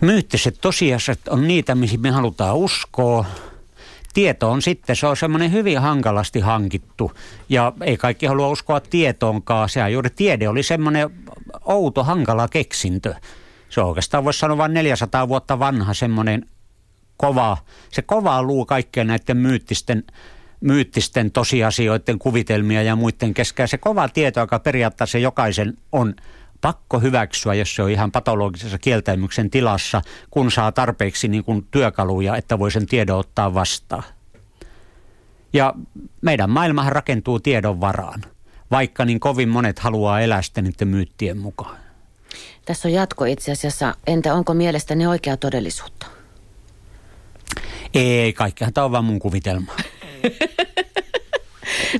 Myyttiset 0.00 0.58
tosiasiat 0.60 1.28
on 1.28 1.48
niitä, 1.48 1.74
mihin 1.74 2.00
me 2.00 2.10
halutaan 2.10 2.56
uskoa. 2.56 3.24
Tieto 4.14 4.50
on 4.50 4.62
sitten, 4.62 4.96
se 4.96 5.06
on 5.06 5.16
semmoinen 5.16 5.52
hyvin 5.52 5.78
hankalasti 5.78 6.40
hankittu. 6.40 7.12
Ja 7.48 7.72
ei 7.80 7.96
kaikki 7.96 8.26
halua 8.26 8.48
uskoa 8.48 8.80
tietoonkaan. 8.80 9.68
Sehän 9.68 9.92
juuri 9.92 10.10
tiede 10.10 10.48
oli 10.48 10.62
semmoinen 10.62 11.10
outo, 11.64 12.04
hankala 12.04 12.48
keksintö. 12.48 13.14
Se 13.68 13.80
on 13.80 13.88
oikeastaan 13.88 14.24
voisi 14.24 14.38
sanoa 14.38 14.58
vain 14.58 14.74
400 14.74 15.28
vuotta 15.28 15.58
vanha 15.58 15.94
semmoinen 15.94 16.46
kova, 17.16 17.56
se 17.90 18.02
kova 18.02 18.42
luu 18.42 18.66
kaikkien 18.66 19.06
näiden 19.06 19.36
myyttisten, 19.36 20.04
myyttisten 20.60 21.30
tosiasioiden 21.30 22.18
kuvitelmia 22.18 22.82
ja 22.82 22.96
muiden 22.96 23.34
keskellä. 23.34 23.66
Se 23.66 23.78
kova 23.78 24.08
tieto, 24.08 24.40
joka 24.40 24.58
periaatteessa 24.58 25.18
jokaisen 25.18 25.76
on 25.92 26.14
pakko 26.60 27.00
hyväksyä, 27.00 27.54
jos 27.54 27.74
se 27.74 27.82
on 27.82 27.90
ihan 27.90 28.12
patologisessa 28.12 28.78
kieltäymyksen 28.78 29.50
tilassa, 29.50 30.02
kun 30.30 30.50
saa 30.50 30.72
tarpeeksi 30.72 31.28
niin 31.28 31.44
kuin 31.44 31.66
työkaluja, 31.70 32.36
että 32.36 32.58
voi 32.58 32.70
sen 32.70 32.86
tiedon 32.86 33.18
ottaa 33.18 33.54
vastaan. 33.54 34.02
Ja 35.52 35.74
meidän 36.20 36.50
maailmahan 36.50 36.92
rakentuu 36.92 37.40
tiedon 37.40 37.80
varaan, 37.80 38.24
vaikka 38.70 39.04
niin 39.04 39.20
kovin 39.20 39.48
monet 39.48 39.78
haluaa 39.78 40.20
elää 40.20 40.42
sitten 40.42 40.64
niiden 40.64 40.88
myyttien 40.88 41.38
mukaan. 41.38 41.76
Tässä 42.64 42.88
on 42.88 42.94
jatko 42.94 43.24
itse 43.24 43.52
asiassa. 43.52 43.94
Entä 44.06 44.34
onko 44.34 44.54
mielestäni 44.54 45.06
oikea 45.06 45.36
todellisuutta? 45.36 46.06
Ei, 47.94 48.32
kaikkihan 48.32 48.72
tämä 48.72 48.84
on 48.84 48.92
vaan 48.92 49.04
mun 49.04 49.18
kuvitelma. 49.18 49.72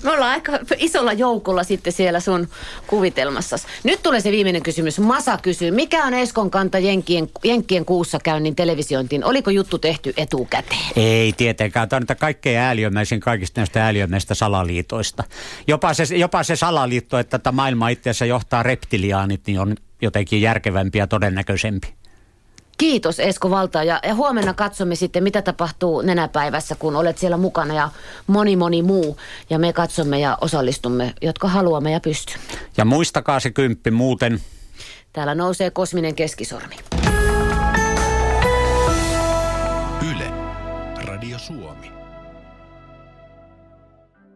Me 0.02 0.10
ollaan 0.10 0.30
aika 0.30 0.52
isolla 0.76 1.12
joukolla 1.12 1.64
sitten 1.64 1.92
siellä 1.92 2.20
sun 2.20 2.48
kuvitelmassas. 2.86 3.66
Nyt 3.84 4.02
tulee 4.02 4.20
se 4.20 4.32
viimeinen 4.32 4.62
kysymys. 4.62 4.98
Masa 4.98 5.38
kysyy, 5.42 5.70
mikä 5.70 6.04
on 6.04 6.14
Eskon 6.14 6.50
kanta 6.50 6.78
Jenkkien, 6.78 7.30
Jenkkien 7.44 7.84
kuussa 7.84 8.18
käynnin 8.24 8.56
televisiointiin? 8.56 9.24
Oliko 9.24 9.50
juttu 9.50 9.78
tehty 9.78 10.14
etukäteen? 10.16 10.80
Ei 10.96 11.32
tietenkään. 11.32 11.88
Tämä 11.88 11.98
on 11.98 12.02
niitä 12.02 12.14
kaikkein 12.14 12.58
ääliömäisin 12.58 13.20
kaikista 13.20 13.60
näistä 13.60 13.84
ääliömäistä 13.84 14.34
salaliitoista. 14.34 15.24
Jopa 15.66 15.94
se, 15.94 16.16
jopa 16.16 16.42
se 16.42 16.56
salaliitto, 16.56 17.18
että 17.18 17.38
tätä 17.38 17.52
maailmaa 17.52 17.88
itse 17.88 18.10
asiassa 18.10 18.24
johtaa 18.24 18.62
reptiliaanit, 18.62 19.40
niin 19.46 19.60
on 19.60 19.74
jotenkin 20.02 20.42
järkevämpi 20.42 20.98
ja 20.98 21.06
todennäköisempi. 21.06 21.99
Kiitos 22.80 23.20
Esko 23.20 23.50
Valta 23.50 23.84
ja, 23.84 24.00
ja 24.02 24.14
huomenna 24.14 24.54
katsomme 24.54 24.94
sitten, 24.94 25.22
mitä 25.22 25.42
tapahtuu 25.42 26.02
nenäpäivässä, 26.02 26.74
kun 26.74 26.96
olet 26.96 27.18
siellä 27.18 27.36
mukana 27.36 27.74
ja 27.74 27.88
moni 28.26 28.56
moni 28.56 28.82
muu. 28.82 29.16
Ja 29.50 29.58
me 29.58 29.72
katsomme 29.72 30.20
ja 30.20 30.38
osallistumme, 30.40 31.14
jotka 31.22 31.48
haluamme 31.48 31.92
ja 31.92 32.00
pystymme. 32.00 32.44
Ja 32.76 32.84
muistakaa 32.84 33.40
se 33.40 33.50
kymppi 33.50 33.90
muuten. 33.90 34.40
Täällä 35.12 35.34
nousee 35.34 35.70
kosminen 35.70 36.14
keskisormi. 36.14 36.76